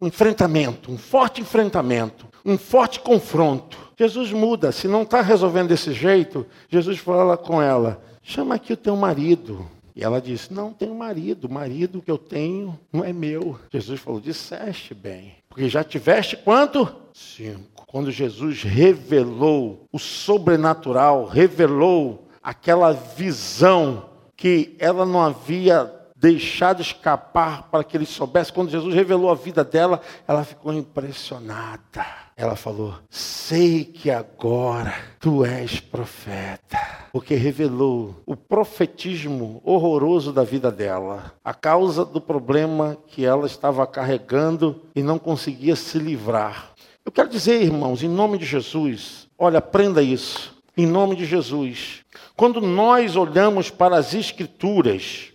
enfrentamento, 0.00 0.90
um 0.90 0.96
forte 0.96 1.42
enfrentamento, 1.42 2.26
um 2.44 2.56
forte 2.56 3.00
confronto. 3.00 3.76
Jesus 3.98 4.32
muda. 4.32 4.72
Se 4.72 4.88
não 4.88 5.02
está 5.02 5.20
resolvendo 5.20 5.68
desse 5.68 5.92
jeito, 5.92 6.46
Jesus 6.70 6.98
fala 6.98 7.36
com 7.36 7.60
ela: 7.60 8.02
chama 8.22 8.54
aqui 8.54 8.72
o 8.72 8.78
teu 8.78 8.96
marido. 8.96 9.66
E 9.98 10.04
ela 10.04 10.20
disse: 10.20 10.54
Não 10.54 10.72
tenho 10.72 10.94
marido, 10.94 11.48
o 11.48 11.52
marido 11.52 12.00
que 12.00 12.08
eu 12.08 12.16
tenho 12.16 12.78
não 12.92 13.04
é 13.04 13.12
meu. 13.12 13.58
Jesus 13.68 13.98
falou: 13.98 14.20
Disseste 14.20 14.94
bem, 14.94 15.34
porque 15.48 15.68
já 15.68 15.82
tiveste 15.82 16.36
quanto? 16.36 16.88
Cinco. 17.12 17.84
Quando 17.84 18.12
Jesus 18.12 18.62
revelou 18.62 19.88
o 19.90 19.98
sobrenatural, 19.98 21.26
revelou 21.26 22.28
aquela 22.40 22.92
visão 22.92 24.10
que 24.36 24.76
ela 24.78 25.04
não 25.04 25.20
havia 25.20 25.92
deixado 26.14 26.80
escapar 26.80 27.64
para 27.68 27.82
que 27.82 27.96
ele 27.96 28.06
soubesse. 28.06 28.52
Quando 28.52 28.70
Jesus 28.70 28.94
revelou 28.94 29.28
a 29.28 29.34
vida 29.34 29.64
dela, 29.64 30.00
ela 30.28 30.44
ficou 30.44 30.72
impressionada. 30.72 32.06
Ela 32.38 32.54
falou: 32.54 32.94
Sei 33.10 33.84
que 33.84 34.12
agora 34.12 34.94
tu 35.18 35.44
és 35.44 35.80
profeta. 35.80 36.78
Porque 37.12 37.34
revelou 37.34 38.14
o 38.24 38.36
profetismo 38.36 39.60
horroroso 39.64 40.32
da 40.32 40.44
vida 40.44 40.70
dela, 40.70 41.32
a 41.44 41.52
causa 41.52 42.04
do 42.04 42.20
problema 42.20 42.96
que 43.08 43.24
ela 43.24 43.44
estava 43.44 43.84
carregando 43.88 44.82
e 44.94 45.02
não 45.02 45.18
conseguia 45.18 45.74
se 45.74 45.98
livrar. 45.98 46.74
Eu 47.04 47.10
quero 47.10 47.28
dizer, 47.28 47.60
irmãos, 47.60 48.04
em 48.04 48.08
nome 48.08 48.38
de 48.38 48.44
Jesus, 48.44 49.26
olha, 49.36 49.58
aprenda 49.58 50.00
isso. 50.00 50.56
Em 50.76 50.86
nome 50.86 51.16
de 51.16 51.24
Jesus. 51.24 52.04
Quando 52.36 52.60
nós 52.60 53.16
olhamos 53.16 53.68
para 53.68 53.96
as 53.96 54.14
Escrituras 54.14 55.32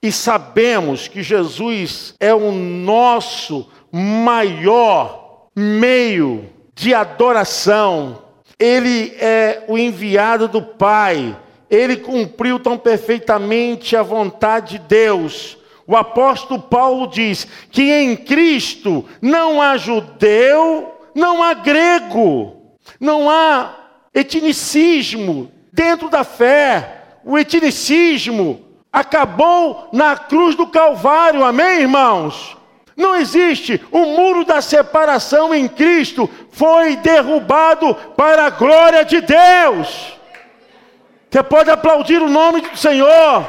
e 0.00 0.12
sabemos 0.12 1.08
que 1.08 1.24
Jesus 1.24 2.14
é 2.20 2.32
o 2.32 2.52
nosso 2.52 3.68
maior 3.90 5.25
meio 5.56 6.50
de 6.74 6.92
adoração, 6.92 8.22
ele 8.58 9.16
é 9.18 9.64
o 9.66 9.78
enviado 9.78 10.46
do 10.46 10.60
Pai, 10.60 11.34
ele 11.70 11.96
cumpriu 11.96 12.58
tão 12.58 12.76
perfeitamente 12.76 13.96
a 13.96 14.02
vontade 14.02 14.78
de 14.78 14.84
Deus. 14.86 15.56
O 15.86 15.96
apóstolo 15.96 16.60
Paulo 16.60 17.06
diz 17.06 17.46
que 17.70 17.90
em 17.90 18.16
Cristo 18.16 19.04
não 19.22 19.62
há 19.62 19.76
judeu, 19.78 20.94
não 21.14 21.42
há 21.42 21.54
grego, 21.54 22.56
não 23.00 23.30
há 23.30 23.74
etnicismo 24.12 25.50
dentro 25.72 26.08
da 26.08 26.24
fé. 26.24 27.04
O 27.24 27.38
etnicismo 27.38 28.60
acabou 28.92 29.88
na 29.92 30.16
cruz 30.16 30.54
do 30.54 30.66
Calvário, 30.66 31.44
amém, 31.44 31.80
irmãos? 31.80 32.56
Não 32.96 33.14
existe. 33.14 33.84
O 33.90 34.06
muro 34.16 34.44
da 34.44 34.62
separação 34.62 35.54
em 35.54 35.68
Cristo 35.68 36.30
foi 36.50 36.96
derrubado 36.96 37.94
para 38.16 38.46
a 38.46 38.50
glória 38.50 39.04
de 39.04 39.20
Deus. 39.20 40.18
Você 41.30 41.42
pode 41.42 41.70
aplaudir 41.70 42.22
o 42.22 42.28
nome 42.28 42.62
do 42.62 42.76
Senhor. 42.76 43.46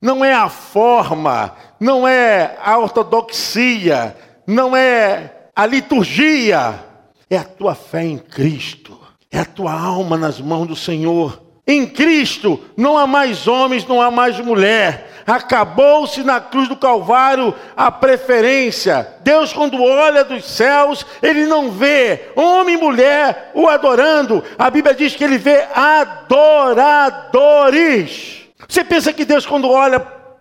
Não 0.00 0.24
é 0.24 0.32
a 0.32 0.48
forma, 0.48 1.54
não 1.78 2.06
é 2.08 2.56
a 2.62 2.78
ortodoxia, 2.78 4.16
não 4.46 4.76
é 4.76 5.48
a 5.54 5.66
liturgia, 5.66 6.82
é 7.28 7.36
a 7.36 7.44
tua 7.44 7.74
fé 7.74 8.04
em 8.04 8.18
Cristo, 8.18 8.98
é 9.30 9.40
a 9.40 9.44
tua 9.44 9.72
alma 9.72 10.16
nas 10.16 10.40
mãos 10.40 10.66
do 10.66 10.76
Senhor. 10.76 11.45
Em 11.66 11.84
Cristo 11.84 12.60
não 12.76 12.96
há 12.96 13.06
mais 13.06 13.48
homens, 13.48 13.84
não 13.86 14.00
há 14.00 14.08
mais 14.10 14.38
mulher. 14.38 15.10
Acabou-se 15.26 16.22
na 16.22 16.40
cruz 16.40 16.68
do 16.68 16.76
Calvário 16.76 17.52
a 17.76 17.90
preferência. 17.90 19.08
Deus, 19.22 19.52
quando 19.52 19.82
olha 19.82 20.22
dos 20.22 20.44
céus, 20.44 21.04
ele 21.20 21.46
não 21.46 21.72
vê 21.72 22.28
homem 22.36 22.76
e 22.76 22.80
mulher 22.80 23.50
o 23.52 23.66
adorando. 23.66 24.44
A 24.56 24.70
Bíblia 24.70 24.94
diz 24.94 25.16
que 25.16 25.24
ele 25.24 25.38
vê 25.38 25.66
adoradores. 25.74 27.26
Você 28.68 28.84
pensa 28.84 29.12
que 29.12 29.24
Deus, 29.24 29.44
quando 29.44 29.68
olha 29.68 29.98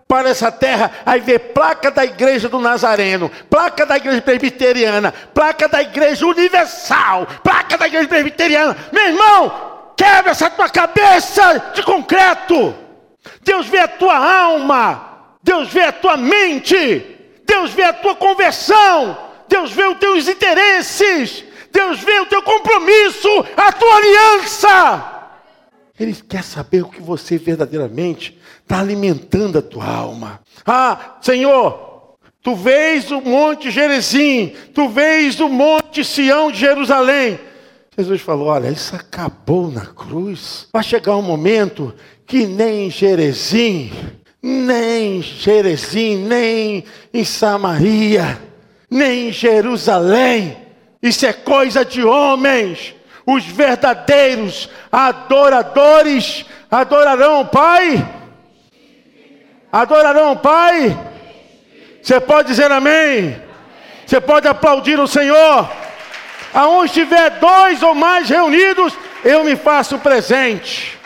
para 0.07 0.29
essa 0.29 0.51
terra, 0.51 0.91
aí 1.03 1.19
vê 1.19 1.39
placa 1.39 1.89
da 1.89 2.05
igreja 2.05 2.47
do 2.47 2.59
Nazareno, 2.59 3.31
placa 3.49 3.87
da 3.87 3.97
igreja 3.97 4.21
presbiteriana, 4.21 5.11
placa 5.33 5.67
da 5.67 5.81
igreja 5.81 6.27
universal, 6.27 7.27
placa 7.43 7.75
da 7.75 7.87
igreja 7.87 8.07
presbiteriana. 8.07 8.77
Meu 8.91 9.07
irmão, 9.07 9.74
quebra 9.95 10.31
essa 10.31 10.49
tua 10.49 10.69
cabeça 10.69 11.71
de 11.73 11.83
concreto. 11.83 12.75
Deus 13.41 13.67
vê 13.67 13.79
a 13.79 13.87
tua 13.87 14.17
alma, 14.17 15.37
Deus 15.41 15.69
vê 15.69 15.83
a 15.83 15.91
tua 15.91 16.17
mente, 16.17 17.17
Deus 17.45 17.71
vê 17.71 17.83
a 17.83 17.93
tua 17.93 18.15
conversão, 18.15 19.17
Deus 19.47 19.71
vê 19.71 19.85
os 19.85 19.97
teus 19.97 20.27
interesses, 20.27 21.43
Deus 21.71 21.99
vê 21.99 22.19
o 22.19 22.25
teu 22.25 22.41
compromisso, 22.41 23.29
a 23.55 23.71
tua 23.71 23.95
aliança. 23.95 25.11
Ele 25.99 26.13
quer 26.13 26.43
saber 26.43 26.83
o 26.83 26.89
que 26.89 27.01
você 27.01 27.37
verdadeiramente 27.37 28.37
está 28.61 28.79
alimentando 28.79 29.59
a 29.59 29.61
tua 29.61 29.85
alma. 29.85 30.41
Ah, 30.65 31.17
Senhor, 31.21 32.17
tu 32.41 32.53
vês 32.55 33.11
o 33.11 33.21
monte 33.21 33.71
Gerezim, 33.71 34.53
tu 34.73 34.89
vês 34.89 35.39
o 35.39 35.47
monte 35.47 36.03
Sião 36.03 36.51
de 36.51 36.59
Jerusalém. 36.59 37.39
Jesus 37.97 38.21
falou: 38.21 38.47
Olha, 38.47 38.69
isso 38.69 38.95
acabou 38.95 39.71
na 39.71 39.85
cruz. 39.85 40.67
Vai 40.73 40.83
chegar 40.83 41.15
um 41.15 41.21
momento 41.21 41.93
que 42.25 42.45
nem 42.45 42.89
Gerezim, 42.89 43.91
nem 44.41 45.21
Gerezim, 45.21 46.17
nem 46.17 46.83
em 47.13 47.23
Samaria, 47.23 48.41
nem 48.89 49.29
em 49.29 49.31
Jerusalém, 49.31 50.57
isso 51.01 51.25
é 51.25 51.33
coisa 51.33 51.85
de 51.85 52.03
homens. 52.03 52.93
Os 53.27 53.43
verdadeiros 53.43 54.69
adoradores 54.91 56.45
adorarão 56.69 57.41
o 57.41 57.45
Pai 57.45 58.15
Adorarão 59.75 60.31
o 60.31 60.35
Pai? 60.37 60.97
Você 62.01 62.17
pode 62.21 62.47
dizer 62.47 62.71
amém? 62.71 63.35
Você 64.07 64.21
pode 64.21 64.47
aplaudir 64.47 64.97
o 64.97 65.05
Senhor? 65.05 65.69
Aonde 66.55 66.85
estiver 66.85 67.31
dois 67.31 67.83
ou 67.83 67.93
mais 67.93 68.29
reunidos, 68.29 68.93
eu 69.25 69.43
me 69.43 69.57
faço 69.57 69.99
presente. 69.99 70.97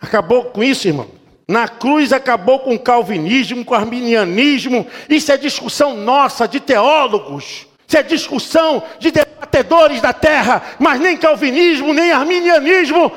Acabou 0.00 0.46
com 0.46 0.64
isso, 0.64 0.88
irmão. 0.88 1.06
Na 1.46 1.68
cruz 1.68 2.14
acabou 2.14 2.60
com 2.60 2.74
o 2.74 2.78
calvinismo, 2.78 3.62
com 3.62 3.74
o 3.74 3.76
arminianismo. 3.76 4.86
Isso 5.06 5.30
é 5.30 5.36
discussão 5.36 5.94
nossa 5.94 6.48
de 6.48 6.60
teólogos. 6.60 7.66
Isso 7.86 7.98
é 7.98 8.02
discussão 8.02 8.82
de 8.98 9.10
debatedores 9.10 10.00
da 10.00 10.14
terra. 10.14 10.62
Mas 10.78 10.98
nem 10.98 11.14
calvinismo, 11.14 11.92
nem 11.92 12.10
arminianismo 12.10 13.12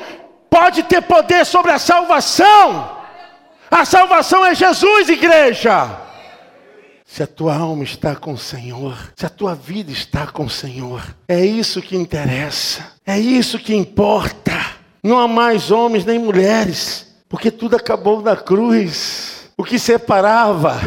pode 0.50 0.82
ter 0.82 1.00
poder 1.00 1.46
sobre 1.46 1.72
a 1.72 1.78
salvação. 1.78 2.94
A 3.70 3.86
salvação 3.86 4.44
é 4.44 4.54
Jesus, 4.54 5.08
igreja. 5.08 6.05
Se 7.06 7.22
a 7.22 7.26
tua 7.26 7.56
alma 7.56 7.84
está 7.84 8.16
com 8.16 8.32
o 8.32 8.38
Senhor, 8.38 9.12
se 9.14 9.24
a 9.24 9.28
tua 9.30 9.54
vida 9.54 9.92
está 9.92 10.26
com 10.26 10.44
o 10.44 10.50
Senhor, 10.50 11.02
é 11.28 11.42
isso 11.46 11.80
que 11.80 11.96
interessa, 11.96 12.92
é 13.06 13.18
isso 13.18 13.58
que 13.60 13.74
importa. 13.74 14.52
Não 15.02 15.16
há 15.18 15.28
mais 15.28 15.70
homens 15.70 16.04
nem 16.04 16.18
mulheres, 16.18 17.16
porque 17.28 17.50
tudo 17.50 17.76
acabou 17.76 18.20
na 18.20 18.36
cruz. 18.36 19.50
O 19.56 19.62
que 19.62 19.78
separava 19.78 20.78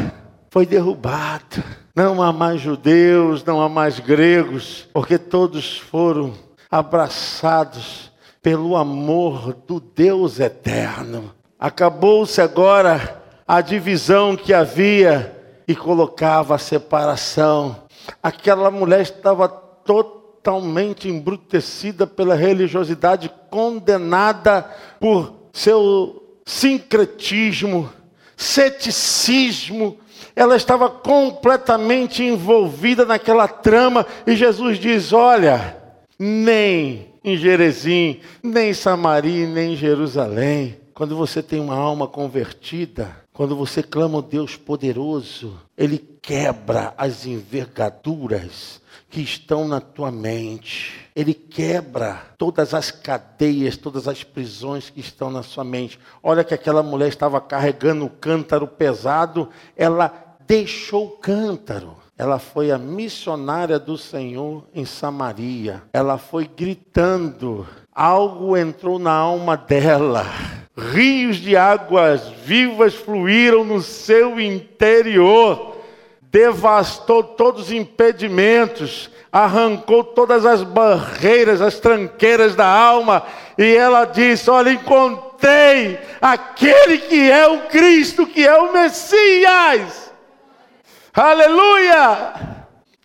foi 0.51 0.65
derrubado. 0.65 1.63
Não 1.95 2.21
há 2.21 2.32
mais 2.32 2.62
judeus, 2.62 3.43
não 3.43 3.62
há 3.62 3.69
mais 3.69 3.99
gregos, 3.99 4.88
porque 4.93 5.17
todos 5.17 5.77
foram 5.77 6.34
abraçados 6.69 8.12
pelo 8.41 8.75
amor 8.75 9.53
do 9.65 9.79
Deus 9.79 10.39
eterno. 10.39 11.34
Acabou-se 11.58 12.41
agora 12.41 13.23
a 13.47 13.62
divisão 13.62 14.36
que 14.36 14.53
havia 14.53 15.38
e 15.69 15.75
colocava 15.75 16.55
a 16.55 16.58
separação. 16.58 17.84
Aquela 18.23 18.71
mulher 18.71 19.01
estava 19.01 19.47
totalmente 19.47 21.08
embrutecida 21.08 22.08
pela 22.08 22.34
religiosidade, 22.34 23.32
condenada 23.51 24.67
por 24.99 25.32
seu 25.53 26.39
sincretismo, 26.43 27.88
ceticismo. 28.36 29.99
Ela 30.36 30.55
estava 30.55 30.89
completamente 30.89 32.23
envolvida 32.23 33.05
naquela 33.05 33.47
trama 33.47 34.08
e 34.25 34.36
Jesus 34.36 34.79
diz: 34.79 35.13
Olha, 35.13 35.77
nem 36.17 37.13
em 37.23 37.38
Jerezim, 37.38 38.21
nem 38.41 38.71
em 38.71 38.73
Samaria, 38.73 39.45
nem 39.45 39.73
em 39.73 39.77
Jerusalém 39.77 40.79
quando 40.99 41.15
você 41.15 41.41
tem 41.41 41.62
uma 41.62 41.75
alma 41.75 42.10
convertida, 42.10 43.15
quando 43.39 43.56
você 43.56 43.82
clama 43.82 44.17
ao 44.17 44.21
Deus 44.21 44.58
poderoso, 44.58 45.62
Ele 45.78 45.97
quebra 45.97 46.93
as 46.97 47.25
envergaduras 47.25 48.82
que 49.10 49.21
estão 49.21 49.65
na 49.65 49.80
tua 49.80 50.12
mente. 50.12 51.10
Ele 51.15 51.34
quebra 51.34 52.21
todas 52.38 52.73
as 52.73 52.91
cadeias, 52.91 53.78
todas 53.78 54.10
as 54.10 54.25
prisões 54.25 54.89
que 54.89 54.99
estão 54.99 55.32
na 55.32 55.41
sua 55.41 55.63
mente. 55.63 55.97
Olha 56.21 56.43
que 56.43 56.54
aquela 56.54 56.84
mulher 56.84 57.08
estava 57.08 57.39
carregando 57.39 58.04
o 58.04 58.10
cântaro 58.10 58.67
pesado, 58.67 59.47
ela 59.73 60.36
deixou 60.45 61.06
o 61.06 61.12
cântaro. 61.12 61.95
Ela 62.17 62.39
foi 62.39 62.71
a 62.71 62.78
missionária 62.78 63.80
do 63.80 63.97
Senhor 63.97 64.65
em 64.75 64.84
Samaria. 64.84 65.82
Ela 65.93 66.17
foi 66.17 66.45
gritando 66.45 67.65
algo 67.95 68.58
entrou 68.58 68.99
na 68.99 69.13
alma 69.13 69.56
dela. 69.56 70.25
Rios 70.80 71.38
de 71.38 71.58
águas 71.58 72.30
vivas 72.46 72.96
fluíram 72.96 73.65
no 73.65 73.82
seu 73.82 74.39
interior, 74.39 75.76
devastou 76.22 77.22
todos 77.22 77.63
os 77.63 77.72
impedimentos, 77.72 79.10
arrancou 79.32 80.04
todas 80.04 80.46
as 80.46 80.63
barreiras, 80.63 81.62
as 81.62 81.80
tranqueiras 81.80 82.56
da 82.56 82.65
alma, 82.65 83.24
e 83.58 83.76
ela 83.76 84.06
disse: 84.06 84.50
Olha, 84.50 84.72
encontrei 84.72 86.00
aquele 86.22 86.98
que 86.98 87.30
é 87.30 87.46
o 87.48 87.68
Cristo, 87.68 88.26
que 88.26 88.48
é 88.48 88.58
o 88.58 88.72
Messias. 88.72 90.12
Aleluia! 91.13 92.34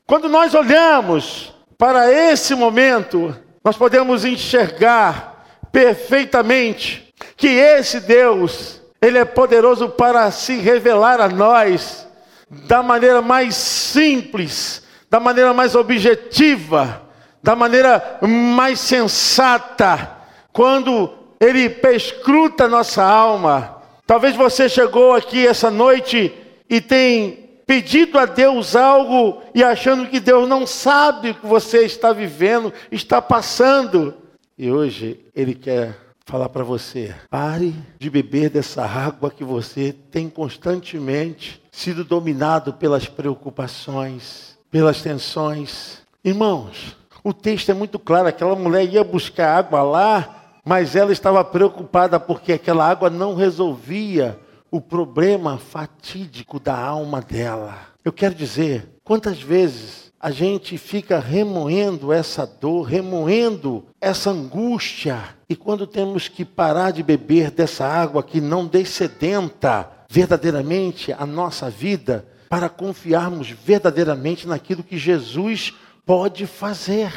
Quando 0.07 0.29
nós 0.29 0.55
olhamos 0.55 1.53
para 1.77 2.13
esse 2.13 2.55
momento, 2.55 3.35
nós 3.65 3.77
podemos 3.77 4.25
enxergar 4.25 5.45
perfeitamente 5.73 7.04
que 7.37 7.49
esse 7.49 8.01
Deus, 8.01 8.81
ele 9.01 9.19
é 9.19 9.25
poderoso 9.25 9.89
para 9.89 10.31
se 10.31 10.57
revelar 10.57 11.21
a 11.21 11.29
nós 11.29 12.07
da 12.49 12.83
maneira 12.83 13.21
mais 13.21 13.55
simples, 13.55 14.83
da 15.11 15.19
maneira 15.19 15.53
mais 15.53 15.75
objetiva, 15.75 17.03
da 17.43 17.55
maneira 17.55 18.19
mais 18.23 18.81
sensata, 18.81 20.11
quando 20.53 21.13
ele 21.41 21.69
perscruta 21.69 22.69
nossa 22.69 23.03
alma. 23.03 23.83
Talvez 24.07 24.35
você 24.37 24.69
chegou 24.69 25.15
aqui 25.15 25.47
essa 25.47 25.71
noite 25.71 26.33
e 26.69 26.81
tem 26.81 27.45
pedido 27.67 28.19
a 28.19 28.27
Deus 28.27 28.77
algo 28.77 29.43
e 29.55 29.63
achando 29.63 30.09
que 30.09 30.21
Deus 30.21 30.49
não 30.49 30.67
sabe 30.67 31.31
o 31.31 31.35
que 31.35 31.47
você 31.47 31.85
está 31.85 32.13
vivendo, 32.13 32.73
está 32.91 33.21
passando. 33.21 34.15
E 34.57 34.71
hoje 34.71 35.25
Ele 35.35 35.55
quer 35.55 36.04
falar 36.27 36.49
para 36.49 36.65
você: 36.65 37.15
pare 37.31 37.75
de 37.99 38.11
beber 38.11 38.51
dessa 38.51 38.85
água 38.85 39.31
que 39.31 39.45
você 39.45 39.93
tem 39.93 40.29
constantemente 40.29 41.63
sido 41.71 42.05
dominado 42.05 42.73
pelas 42.75 43.07
preocupações, 43.07 44.59
pelas 44.71 45.03
tensões. 45.03 45.99
Irmãos, 46.25 46.97
o 47.23 47.33
texto 47.33 47.71
é 47.71 47.75
muito 47.75 47.99
claro: 47.99 48.29
aquela 48.29 48.57
mulher 48.57 48.85
ia 48.85 49.05
buscar 49.05 49.59
água 49.59 49.83
lá, 49.83 50.61
mas 50.65 50.97
ela 50.97 51.13
estava 51.13 51.45
preocupada 51.45 52.19
porque 52.19 52.53
aquela 52.53 52.89
água 52.89 53.11
não 53.11 53.35
resolvia 53.35 54.39
o 54.71 54.81
problema 54.81 55.57
fatídico 55.59 56.59
da 56.59 56.77
alma 56.77 57.21
dela. 57.21 57.79
Eu 58.05 58.13
quero 58.13 58.35
dizer, 58.35 58.89
quantas 59.05 59.41
vezes 59.41 60.13
a 60.19 60.31
gente 60.31 60.77
fica 60.79 61.19
remoendo 61.19 62.13
essa 62.13 62.47
dor, 62.47 62.83
remoendo 62.83 63.85
essa 64.01 64.31
angústia, 64.31 65.34
e 65.55 65.57
quando 65.57 65.87
temos 65.87 66.27
que 66.27 66.45
parar 66.45 66.91
de 66.91 67.01
beber 67.01 67.49
dessa 67.49 67.87
água 67.87 68.25
que 68.25 68.41
não 68.41 68.67
descedenta 68.67 69.89
verdadeiramente 70.11 71.13
a 71.13 71.25
nossa 71.25 71.71
vida, 71.71 72.27
para 72.49 72.69
confiarmos 72.69 73.51
verdadeiramente 73.51 74.49
naquilo 74.49 74.83
que 74.83 74.99
Jesus 74.99 75.73
pode 76.05 76.45
fazer, 76.45 77.13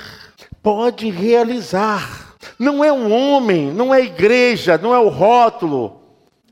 pode 0.62 1.10
realizar. 1.10 2.36
Não 2.60 2.84
é 2.84 2.94
um 2.94 3.12
homem, 3.12 3.74
não 3.74 3.92
é 3.92 3.98
a 3.98 4.06
igreja, 4.06 4.78
não 4.78 4.94
é 4.94 5.00
o 5.00 5.10
rótulo, 5.10 6.00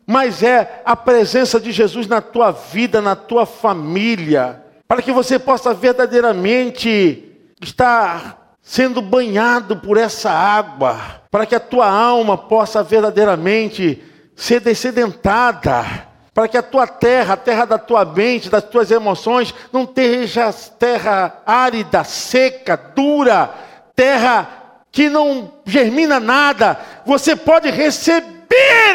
mas 0.07 0.41
é 0.41 0.81
a 0.83 0.95
presença 0.95 1.59
de 1.59 1.71
Jesus 1.71 2.07
na 2.07 2.19
tua 2.19 2.49
vida, 2.49 2.99
na 2.99 3.15
tua 3.15 3.45
família, 3.45 4.59
para 4.87 5.03
que 5.03 5.11
você 5.11 5.37
possa 5.37 5.71
verdadeiramente 5.71 7.31
estar 7.61 8.44
sendo 8.65 8.99
banhado 8.99 9.77
por 9.77 9.95
essa 9.95 10.31
água, 10.31 11.21
para 11.29 11.45
que 11.45 11.53
a 11.53 11.59
tua 11.59 11.87
alma 11.87 12.35
possa 12.35 12.81
verdadeiramente 12.81 14.03
ser 14.35 14.59
descedentada, 14.59 15.85
para 16.33 16.47
que 16.47 16.57
a 16.57 16.63
tua 16.63 16.87
terra, 16.87 17.35
a 17.35 17.37
terra 17.37 17.65
da 17.65 17.77
tua 17.77 18.03
mente, 18.03 18.49
das 18.49 18.63
tuas 18.63 18.89
emoções, 18.89 19.53
não 19.71 19.83
esteja 19.83 20.51
terra 20.51 21.43
árida, 21.45 22.03
seca, 22.03 22.75
dura, 22.75 23.53
terra 23.95 24.49
que 24.91 25.09
não 25.09 25.53
germina 25.63 26.19
nada. 26.19 26.77
Você 27.05 27.35
pode 27.35 27.69
receber 27.69 28.33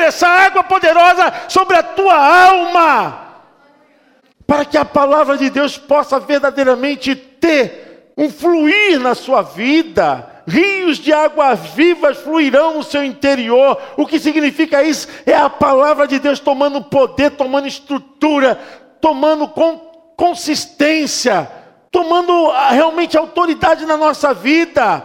essa 0.01 0.27
água 0.27 0.65
poderosa 0.65 1.33
sobre 1.49 1.77
a 1.77 1.83
tua 1.83 2.17
alma, 2.17 3.29
para 4.49 4.65
que 4.65 4.77
a 4.77 4.85
palavra 4.85 5.39
de 5.39 5.49
Deus 5.49 5.79
possa 5.79 6.19
verdadeiramente 6.19 7.15
ter 7.15 7.90
um 8.17 8.31
fluir 8.31 9.01
na 9.01 9.15
sua 9.15 9.43
vida. 9.43 10.43
Rios 10.47 10.99
de 10.99 11.13
águas 11.13 11.61
vivas 11.75 12.19
fluirão 12.19 12.75
no 12.75 12.83
seu 12.83 13.05
interior. 13.05 13.81
O 13.97 14.07
que 14.07 14.19
significa 14.19 14.83
isso? 14.83 15.09
É 15.25 15.35
a 15.35 15.49
palavra 15.49 16.07
de 16.07 16.19
Deus 16.19 16.41
tomando 16.41 16.83
poder, 16.83 17.31
tomando 17.31 17.69
estrutura, 17.69 18.59
tomando 19.01 19.49
consistência, 20.17 21.51
tomando 21.91 22.51
ah, 22.51 22.71
realmente 22.71 23.17
autoridade 23.17 23.87
na 23.87 23.97
nossa 23.97 24.35
vida. 24.35 25.03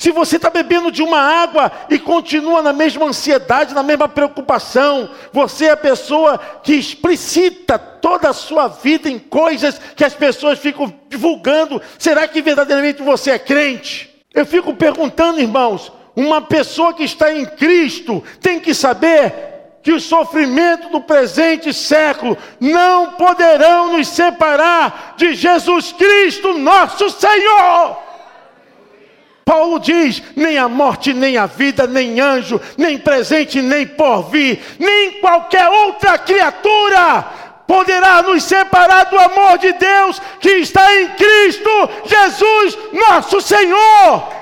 Se 0.00 0.10
você 0.12 0.36
está 0.36 0.48
bebendo 0.48 0.90
de 0.90 1.02
uma 1.02 1.20
água 1.20 1.70
e 1.90 1.98
continua 1.98 2.62
na 2.62 2.72
mesma 2.72 3.04
ansiedade, 3.04 3.74
na 3.74 3.82
mesma 3.82 4.08
preocupação, 4.08 5.10
você 5.30 5.66
é 5.66 5.72
a 5.72 5.76
pessoa 5.76 6.38
que 6.62 6.72
explicita 6.72 7.78
toda 7.78 8.30
a 8.30 8.32
sua 8.32 8.66
vida 8.66 9.10
em 9.10 9.18
coisas 9.18 9.78
que 9.94 10.02
as 10.02 10.14
pessoas 10.14 10.58
ficam 10.58 10.90
divulgando. 11.10 11.82
Será 11.98 12.26
que 12.26 12.40
verdadeiramente 12.40 13.02
você 13.02 13.32
é 13.32 13.38
crente? 13.38 14.08
Eu 14.32 14.46
fico 14.46 14.74
perguntando, 14.74 15.38
irmãos, 15.38 15.92
uma 16.16 16.40
pessoa 16.40 16.94
que 16.94 17.04
está 17.04 17.30
em 17.34 17.44
Cristo 17.44 18.24
tem 18.40 18.58
que 18.58 18.72
saber 18.72 19.34
que 19.82 19.92
o 19.92 20.00
sofrimento 20.00 20.88
do 20.88 21.02
presente 21.02 21.74
século 21.74 22.38
não 22.58 23.12
poderão 23.12 23.98
nos 23.98 24.08
separar 24.08 25.12
de 25.18 25.34
Jesus 25.34 25.92
Cristo, 25.92 26.56
nosso 26.56 27.10
Senhor. 27.10 28.09
Paulo 29.50 29.80
diz: 29.80 30.22
nem 30.36 30.56
a 30.58 30.68
morte, 30.68 31.12
nem 31.12 31.36
a 31.36 31.44
vida, 31.44 31.84
nem 31.84 32.20
anjo, 32.20 32.60
nem 32.78 32.96
presente, 32.96 33.60
nem 33.60 33.84
porvir, 33.84 34.60
nem 34.78 35.20
qualquer 35.20 35.68
outra 35.68 36.16
criatura 36.16 37.24
poderá 37.66 38.22
nos 38.22 38.44
separar 38.44 39.06
do 39.06 39.18
amor 39.18 39.58
de 39.58 39.72
Deus 39.72 40.22
que 40.38 40.50
está 40.50 40.94
em 40.94 41.08
Cristo 41.08 41.90
Jesus, 42.06 42.78
nosso 42.92 43.40
Senhor. 43.40 44.32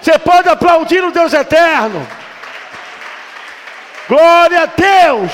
Você 0.00 0.18
pode 0.18 0.48
aplaudir 0.48 1.04
o 1.04 1.10
Deus 1.10 1.34
eterno. 1.34 2.08
Glória 4.08 4.62
a 4.62 4.66
Deus. 4.66 5.32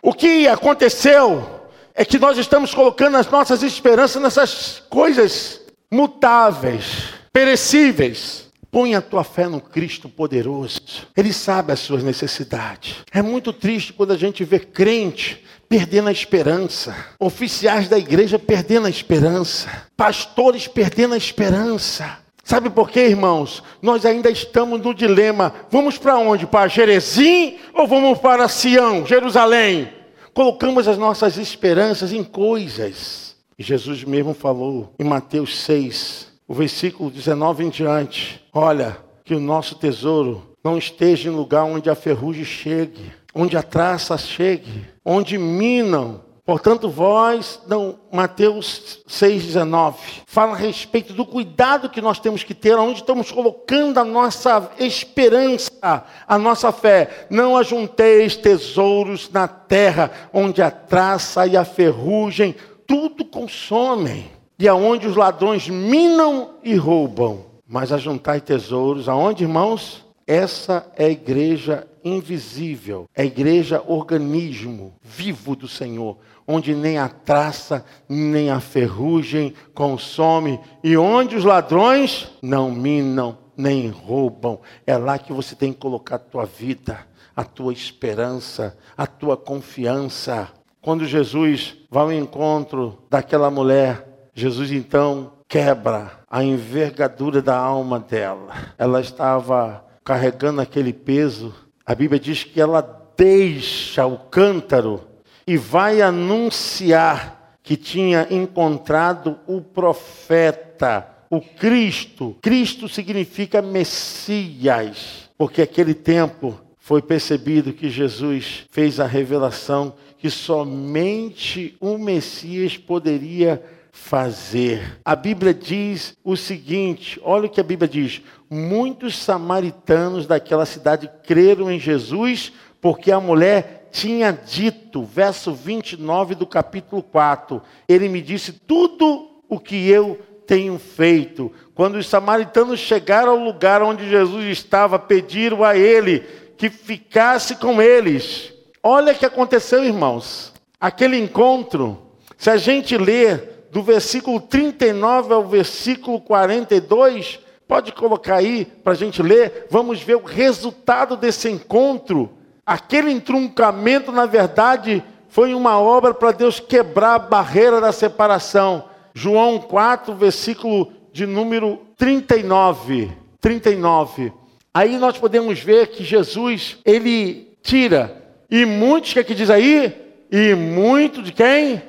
O 0.00 0.14
que 0.14 0.46
aconteceu 0.46 1.68
é 1.96 2.04
que 2.04 2.18
nós 2.20 2.38
estamos 2.38 2.72
colocando 2.72 3.16
as 3.16 3.26
nossas 3.26 3.64
esperanças 3.64 4.22
nessas 4.22 4.80
coisas 4.88 5.63
mutáveis, 5.94 7.14
perecíveis. 7.32 8.44
Põe 8.70 8.96
a 8.96 9.00
tua 9.00 9.22
fé 9.22 9.46
no 9.46 9.60
Cristo 9.60 10.08
poderoso. 10.08 11.06
Ele 11.16 11.32
sabe 11.32 11.72
as 11.72 11.78
suas 11.78 12.02
necessidades. 12.02 12.96
É 13.12 13.22
muito 13.22 13.52
triste 13.52 13.92
quando 13.92 14.12
a 14.12 14.16
gente 14.16 14.42
vê 14.42 14.58
crente 14.58 15.44
perdendo 15.68 16.08
a 16.08 16.12
esperança, 16.12 16.94
oficiais 17.18 17.88
da 17.88 17.96
igreja 17.96 18.36
perdendo 18.36 18.88
a 18.88 18.90
esperança, 18.90 19.68
pastores 19.96 20.66
perdendo 20.66 21.14
a 21.14 21.16
esperança. 21.16 22.18
Sabe 22.42 22.68
por 22.68 22.90
quê, 22.90 23.06
irmãos? 23.06 23.62
Nós 23.80 24.04
ainda 24.04 24.28
estamos 24.28 24.80
no 24.80 24.92
dilema: 24.92 25.54
vamos 25.70 25.96
para 25.96 26.18
onde? 26.18 26.44
Para 26.44 26.66
Jerezim 26.66 27.56
ou 27.72 27.86
vamos 27.86 28.18
para 28.18 28.48
Sião, 28.48 29.06
Jerusalém? 29.06 29.88
Colocamos 30.34 30.88
as 30.88 30.98
nossas 30.98 31.38
esperanças 31.38 32.12
em 32.12 32.24
coisas 32.24 33.33
Jesus 33.62 34.02
mesmo 34.04 34.34
falou 34.34 34.92
em 34.98 35.04
Mateus 35.04 35.56
6, 35.58 36.32
o 36.48 36.54
versículo 36.54 37.10
19 37.10 37.64
em 37.64 37.68
diante: 37.68 38.44
Olha, 38.52 38.96
que 39.24 39.34
o 39.34 39.40
nosso 39.40 39.76
tesouro 39.76 40.42
não 40.62 40.76
esteja 40.76 41.28
em 41.28 41.32
lugar 41.32 41.64
onde 41.64 41.88
a 41.88 41.94
ferrugem 41.94 42.44
chegue, 42.44 43.12
onde 43.34 43.56
a 43.56 43.62
traça 43.62 44.16
chegue, 44.18 44.84
onde 45.04 45.38
minam. 45.38 46.22
Portanto, 46.46 46.90
vós, 46.90 47.58
não, 47.66 47.98
Mateus 48.12 49.02
6,19, 49.08 49.94
fala 50.26 50.52
a 50.52 50.56
respeito 50.56 51.14
do 51.14 51.24
cuidado 51.24 51.88
que 51.88 52.02
nós 52.02 52.18
temos 52.18 52.42
que 52.42 52.52
ter, 52.52 52.76
onde 52.76 53.00
estamos 53.00 53.32
colocando 53.32 53.98
a 53.98 54.04
nossa 54.04 54.70
esperança, 54.78 56.04
a 56.28 56.38
nossa 56.38 56.70
fé. 56.70 57.26
Não 57.30 57.56
ajunteis 57.56 58.36
tesouros 58.36 59.30
na 59.30 59.48
terra, 59.48 60.10
onde 60.34 60.60
a 60.60 60.70
traça 60.70 61.46
e 61.46 61.56
a 61.56 61.64
ferrugem 61.64 62.54
tudo 62.86 63.24
consomem, 63.24 64.30
e 64.58 64.68
aonde 64.68 65.06
os 65.06 65.16
ladrões 65.16 65.68
minam 65.68 66.54
e 66.62 66.74
roubam. 66.76 67.44
Mas 67.66 67.92
ajuntai 67.92 68.40
tesouros, 68.40 69.08
aonde, 69.08 69.44
irmãos? 69.44 70.04
Essa 70.26 70.90
é 70.96 71.06
a 71.06 71.10
igreja 71.10 71.86
invisível, 72.02 73.08
é 73.14 73.22
a 73.22 73.26
igreja 73.26 73.82
organismo 73.86 74.94
vivo 75.02 75.56
do 75.56 75.66
Senhor, 75.66 76.18
onde 76.46 76.74
nem 76.74 76.98
a 76.98 77.08
traça, 77.08 77.84
nem 78.08 78.50
a 78.50 78.60
ferrugem 78.60 79.54
consome, 79.74 80.60
e 80.82 80.96
onde 80.96 81.36
os 81.36 81.44
ladrões 81.44 82.30
não 82.42 82.70
minam, 82.70 83.38
nem 83.56 83.88
roubam. 83.88 84.60
É 84.86 84.96
lá 84.96 85.18
que 85.18 85.32
você 85.32 85.54
tem 85.54 85.72
que 85.72 85.78
colocar 85.78 86.16
a 86.16 86.18
tua 86.18 86.44
vida, 86.44 87.06
a 87.34 87.44
tua 87.44 87.72
esperança, 87.72 88.76
a 88.96 89.06
tua 89.06 89.36
confiança. 89.36 90.48
Quando 90.84 91.06
Jesus 91.06 91.78
vai 91.90 92.02
ao 92.02 92.12
encontro 92.12 92.98
daquela 93.08 93.50
mulher, 93.50 94.28
Jesus 94.34 94.70
então 94.70 95.32
quebra 95.48 96.20
a 96.30 96.44
envergadura 96.44 97.40
da 97.40 97.56
alma 97.56 97.98
dela. 97.98 98.52
Ela 98.76 99.00
estava 99.00 99.82
carregando 100.04 100.60
aquele 100.60 100.92
peso. 100.92 101.54
A 101.86 101.94
Bíblia 101.94 102.20
diz 102.20 102.44
que 102.44 102.60
ela 102.60 102.82
deixa 103.16 104.04
o 104.04 104.18
cântaro 104.18 105.00
e 105.46 105.56
vai 105.56 106.02
anunciar 106.02 107.56
que 107.62 107.78
tinha 107.78 108.26
encontrado 108.30 109.38
o 109.46 109.62
profeta, 109.62 111.08
o 111.30 111.40
Cristo. 111.40 112.36
Cristo 112.42 112.90
significa 112.90 113.62
Messias, 113.62 115.30
porque 115.38 115.62
aquele 115.62 115.94
tempo 115.94 116.60
foi 116.76 117.00
percebido 117.00 117.72
que 117.72 117.88
Jesus 117.88 118.66
fez 118.70 119.00
a 119.00 119.06
revelação 119.06 119.94
que 120.24 120.30
somente 120.30 121.76
o 121.78 121.98
Messias 121.98 122.78
poderia 122.78 123.62
fazer. 123.92 124.98
A 125.04 125.14
Bíblia 125.14 125.52
diz 125.52 126.16
o 126.24 126.34
seguinte: 126.34 127.20
olha 127.22 127.44
o 127.44 127.50
que 127.50 127.60
a 127.60 127.62
Bíblia 127.62 127.86
diz. 127.86 128.22
Muitos 128.48 129.18
samaritanos 129.18 130.26
daquela 130.26 130.64
cidade 130.64 131.10
creram 131.26 131.70
em 131.70 131.78
Jesus, 131.78 132.54
porque 132.80 133.12
a 133.12 133.20
mulher 133.20 133.90
tinha 133.92 134.32
dito, 134.32 135.04
verso 135.04 135.52
29 135.52 136.34
do 136.34 136.46
capítulo 136.46 137.02
4, 137.02 137.60
ele 137.86 138.08
me 138.08 138.22
disse 138.22 138.50
tudo 138.50 139.42
o 139.46 139.60
que 139.60 139.90
eu 139.90 140.18
tenho 140.46 140.78
feito. 140.78 141.52
Quando 141.74 141.96
os 141.96 142.08
samaritanos 142.08 142.80
chegaram 142.80 143.32
ao 143.32 143.44
lugar 143.44 143.82
onde 143.82 144.08
Jesus 144.08 144.46
estava, 144.46 144.98
pediram 144.98 145.62
a 145.62 145.76
ele 145.76 146.20
que 146.56 146.70
ficasse 146.70 147.56
com 147.56 147.82
eles. 147.82 148.53
Olha 148.86 149.12
o 149.12 149.16
que 149.16 149.24
aconteceu, 149.24 149.82
irmãos. 149.82 150.52
Aquele 150.78 151.18
encontro, 151.18 151.98
se 152.36 152.50
a 152.50 152.56
gente 152.58 152.96
ler 152.98 153.54
do 153.74 153.82
versículo 153.82 154.40
39 154.40 155.34
ao 155.34 155.44
versículo 155.44 156.20
42. 156.20 157.40
Pode 157.66 157.90
colocar 157.90 158.36
aí 158.36 158.64
para 158.64 158.92
a 158.92 158.96
gente 158.96 159.20
ler. 159.20 159.66
Vamos 159.68 160.00
ver 160.00 160.14
o 160.14 160.22
resultado 160.22 161.16
desse 161.16 161.50
encontro. 161.50 162.30
Aquele 162.64 163.10
entroncamento, 163.10 164.12
na 164.12 164.26
verdade, 164.26 165.02
foi 165.28 165.54
uma 165.54 165.80
obra 165.80 166.14
para 166.14 166.30
Deus 166.30 166.60
quebrar 166.60 167.14
a 167.16 167.18
barreira 167.18 167.80
da 167.80 167.90
separação. 167.90 168.84
João 169.12 169.58
4, 169.58 170.14
versículo 170.14 170.92
de 171.12 171.26
número 171.26 171.80
39. 171.96 173.10
39. 173.40 174.32
Aí 174.72 174.96
nós 174.98 175.18
podemos 175.18 175.58
ver 175.58 175.88
que 175.88 176.04
Jesus, 176.04 176.78
ele 176.84 177.56
tira. 177.60 178.23
E 178.50 178.64
muitos, 178.64 179.10
o 179.10 179.14
que, 179.14 179.20
é 179.20 179.24
que 179.24 179.34
diz 179.34 179.50
aí? 179.50 179.94
E 180.30 180.54
muito 180.54 181.22
de 181.22 181.32
quem? 181.32 181.82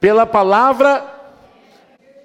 pela 0.00 0.26
palavra, 0.26 1.04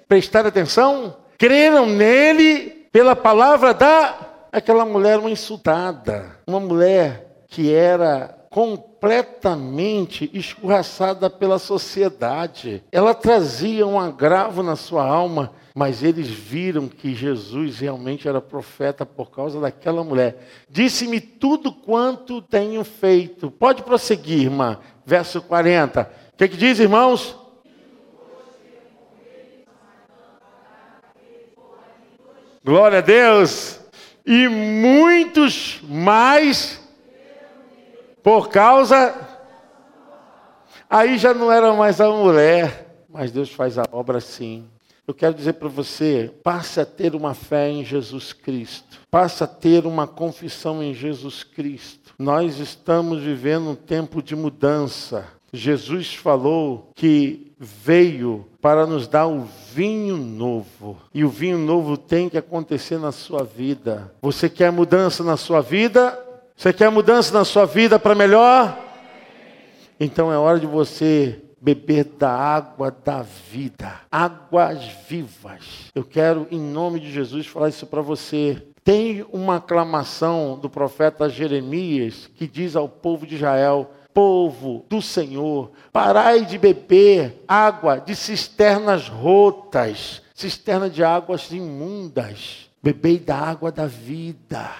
prestar 0.08 0.46
atenção, 0.46 1.16
creram 1.36 1.86
nele 1.86 2.86
pela 2.92 3.16
palavra 3.16 3.74
da 3.74 4.14
aquela 4.52 4.84
mulher 4.84 5.18
uma 5.18 5.30
insultada, 5.30 6.38
uma 6.46 6.60
mulher 6.60 7.44
que 7.48 7.72
era 7.72 8.38
completamente 8.50 10.30
escorraçada 10.32 11.28
pela 11.28 11.58
sociedade. 11.58 12.84
Ela 12.92 13.12
trazia 13.12 13.84
um 13.84 13.98
agravo 13.98 14.62
na 14.62 14.76
sua 14.76 15.04
alma, 15.04 15.50
mas 15.74 16.04
eles 16.04 16.28
viram 16.28 16.86
que 16.86 17.12
Jesus 17.16 17.80
realmente 17.80 18.28
era 18.28 18.40
profeta 18.40 19.04
por 19.04 19.32
causa 19.32 19.60
daquela 19.60 20.04
mulher. 20.04 20.46
Disse-me 20.70 21.20
tudo 21.20 21.72
quanto 21.72 22.40
tenho 22.40 22.84
feito. 22.84 23.50
Pode 23.50 23.82
prosseguir, 23.82 24.42
irmã. 24.42 24.78
Verso 25.04 25.42
40. 25.42 26.08
O 26.32 26.36
que, 26.36 26.46
que 26.46 26.56
diz, 26.56 26.78
irmãos? 26.78 27.36
Glória 32.64 32.98
a 32.98 33.02
Deus. 33.02 33.80
E 34.24 34.48
muitos 34.48 35.80
mais 35.82 36.80
por 38.22 38.48
causa. 38.48 39.12
Aí 40.88 41.18
já 41.18 41.34
não 41.34 41.50
era 41.50 41.72
mais 41.72 42.00
a 42.00 42.08
mulher, 42.08 43.04
mas 43.08 43.32
Deus 43.32 43.50
faz 43.50 43.76
a 43.76 43.84
obra 43.90 44.20
sim. 44.20 44.70
Eu 45.06 45.12
quero 45.12 45.34
dizer 45.34 45.54
para 45.54 45.68
você, 45.68 46.32
passe 46.42 46.80
a 46.80 46.86
ter 46.86 47.14
uma 47.14 47.34
fé 47.34 47.68
em 47.68 47.84
Jesus 47.84 48.32
Cristo. 48.32 49.00
Passe 49.10 49.44
a 49.44 49.46
ter 49.46 49.84
uma 49.84 50.06
confissão 50.06 50.82
em 50.82 50.94
Jesus 50.94 51.44
Cristo. 51.44 52.14
Nós 52.18 52.58
estamos 52.58 53.22
vivendo 53.22 53.70
um 53.70 53.74
tempo 53.74 54.22
de 54.22 54.34
mudança. 54.34 55.26
Jesus 55.52 56.14
falou 56.14 56.90
que 56.94 57.52
veio 57.58 58.46
para 58.62 58.86
nos 58.86 59.06
dar 59.06 59.26
o 59.26 59.46
vinho 59.74 60.16
novo. 60.16 60.96
E 61.12 61.22
o 61.22 61.28
vinho 61.28 61.58
novo 61.58 61.98
tem 61.98 62.30
que 62.30 62.38
acontecer 62.38 62.98
na 62.98 63.12
sua 63.12 63.44
vida. 63.44 64.10
Você 64.22 64.48
quer 64.48 64.72
mudança 64.72 65.22
na 65.22 65.36
sua 65.36 65.60
vida? 65.60 66.18
Você 66.56 66.72
quer 66.72 66.90
mudança 66.90 67.32
na 67.34 67.44
sua 67.44 67.66
vida 67.66 67.98
para 67.98 68.14
melhor? 68.14 68.78
Então 70.00 70.32
é 70.32 70.38
hora 70.38 70.58
de 70.58 70.66
você 70.66 71.43
beber 71.64 72.04
da 72.04 72.30
água 72.30 72.90
da 72.90 73.22
vida, 73.22 74.02
águas 74.12 74.84
vivas. 75.08 75.90
Eu 75.94 76.04
quero, 76.04 76.46
em 76.50 76.60
nome 76.60 77.00
de 77.00 77.10
Jesus, 77.10 77.46
falar 77.46 77.70
isso 77.70 77.86
para 77.86 78.02
você. 78.02 78.62
Tem 78.84 79.24
uma 79.32 79.56
aclamação 79.56 80.58
do 80.58 80.68
profeta 80.68 81.26
Jeremias 81.26 82.28
que 82.36 82.46
diz 82.46 82.76
ao 82.76 82.86
povo 82.86 83.26
de 83.26 83.36
Israel: 83.36 83.90
povo 84.12 84.84
do 84.90 85.00
Senhor, 85.00 85.70
parai 85.90 86.44
de 86.44 86.58
beber 86.58 87.42
água 87.48 87.96
de 87.96 88.14
cisternas 88.14 89.08
rotas, 89.08 90.20
cisterna 90.34 90.90
de 90.90 91.02
águas 91.02 91.50
imundas, 91.50 92.68
bebei 92.82 93.18
da 93.18 93.38
água 93.38 93.72
da 93.72 93.86
vida. 93.86 94.70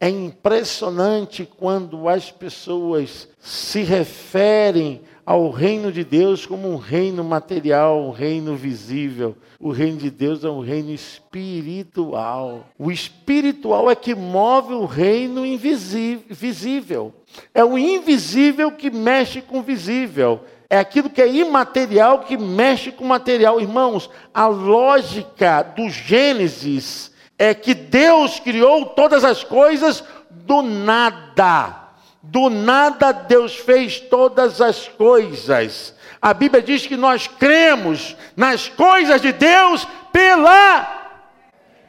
É 0.00 0.08
impressionante 0.08 1.44
quando 1.44 2.08
as 2.08 2.30
pessoas 2.30 3.28
se 3.40 3.82
referem 3.82 5.02
ao 5.28 5.50
reino 5.50 5.92
de 5.92 6.04
Deus 6.04 6.46
como 6.46 6.72
um 6.72 6.76
reino 6.76 7.22
material, 7.22 8.02
um 8.02 8.10
reino 8.10 8.56
visível. 8.56 9.36
O 9.60 9.70
reino 9.70 9.98
de 9.98 10.10
Deus 10.10 10.42
é 10.42 10.48
um 10.48 10.60
reino 10.60 10.90
espiritual. 10.90 12.64
O 12.78 12.90
espiritual 12.90 13.90
é 13.90 13.94
que 13.94 14.14
move 14.14 14.72
o 14.72 14.86
reino 14.86 15.44
invisível. 15.44 17.12
É 17.52 17.62
o 17.62 17.76
invisível 17.76 18.72
que 18.72 18.90
mexe 18.90 19.42
com 19.42 19.58
o 19.58 19.62
visível. 19.62 20.40
É 20.70 20.78
aquilo 20.78 21.10
que 21.10 21.20
é 21.20 21.30
imaterial 21.30 22.20
que 22.20 22.38
mexe 22.38 22.90
com 22.90 23.04
o 23.04 23.08
material. 23.08 23.60
Irmãos, 23.60 24.08
a 24.32 24.46
lógica 24.46 25.60
do 25.60 25.90
Gênesis 25.90 27.12
é 27.38 27.52
que 27.52 27.74
Deus 27.74 28.40
criou 28.40 28.86
todas 28.86 29.24
as 29.24 29.44
coisas 29.44 30.02
do 30.30 30.62
nada. 30.62 31.87
Do 32.30 32.50
nada 32.50 33.10
Deus 33.10 33.56
fez 33.56 33.98
todas 33.98 34.60
as 34.60 34.86
coisas. 34.86 35.94
A 36.20 36.34
Bíblia 36.34 36.62
diz 36.62 36.86
que 36.86 36.96
nós 36.96 37.26
cremos 37.26 38.14
nas 38.36 38.68
coisas 38.68 39.22
de 39.22 39.32
Deus 39.32 39.88
pela 40.12 40.96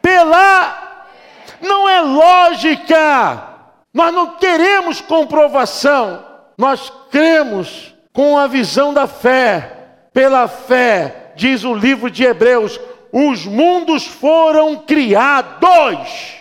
pela 0.01 0.89
não 1.61 1.89
é 1.89 1.99
lógica. 1.99 3.47
Nós 3.93 4.13
não 4.13 4.37
queremos 4.37 5.01
comprovação. 5.01 6.25
Nós 6.57 6.89
cremos 7.11 7.93
com 8.13 8.37
a 8.37 8.47
visão 8.47 8.93
da 8.93 9.07
fé. 9.07 9.75
Pela 10.13 10.47
fé, 10.47 11.33
diz 11.35 11.65
o 11.65 11.73
livro 11.73 12.09
de 12.09 12.23
Hebreus, 12.23 12.79
os 13.11 13.45
mundos 13.45 14.07
foram 14.07 14.77
criados. 14.77 16.38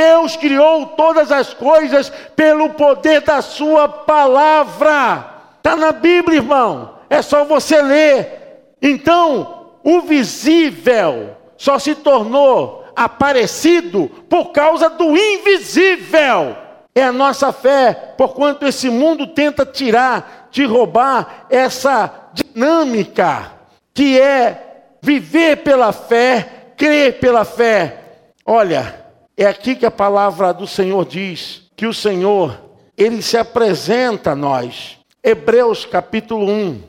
Deus 0.00 0.34
criou 0.34 0.86
todas 0.86 1.30
as 1.30 1.52
coisas 1.52 2.10
pelo 2.34 2.70
poder 2.70 3.20
da 3.20 3.42
Sua 3.42 3.86
palavra. 3.86 5.26
Está 5.58 5.76
na 5.76 5.92
Bíblia, 5.92 6.38
irmão. 6.38 6.94
É 7.10 7.20
só 7.20 7.44
você 7.44 7.82
ler. 7.82 8.76
Então, 8.80 9.72
o 9.84 10.00
visível 10.00 11.36
só 11.54 11.78
se 11.78 11.94
tornou 11.94 12.82
aparecido 12.96 14.10
por 14.26 14.52
causa 14.52 14.88
do 14.88 15.14
invisível. 15.14 16.56
É 16.94 17.02
a 17.02 17.12
nossa 17.12 17.52
fé, 17.52 18.14
porquanto 18.16 18.66
esse 18.66 18.88
mundo 18.88 19.26
tenta 19.26 19.66
tirar, 19.66 20.48
te 20.50 20.64
roubar 20.64 21.44
essa 21.50 22.30
dinâmica 22.32 23.52
que 23.92 24.18
é 24.18 24.96
viver 25.02 25.56
pela 25.56 25.92
fé, 25.92 26.72
crer 26.74 27.20
pela 27.20 27.44
fé. 27.44 27.98
Olha, 28.46 28.99
É 29.40 29.46
aqui 29.46 29.74
que 29.74 29.86
a 29.86 29.90
palavra 29.90 30.52
do 30.52 30.66
Senhor 30.66 31.02
diz 31.06 31.62
que 31.74 31.86
o 31.86 31.94
Senhor, 31.94 32.60
ele 32.94 33.22
se 33.22 33.38
apresenta 33.38 34.32
a 34.32 34.36
nós. 34.36 34.98
Hebreus 35.24 35.86
capítulo 35.86 36.46
1. 36.46 36.82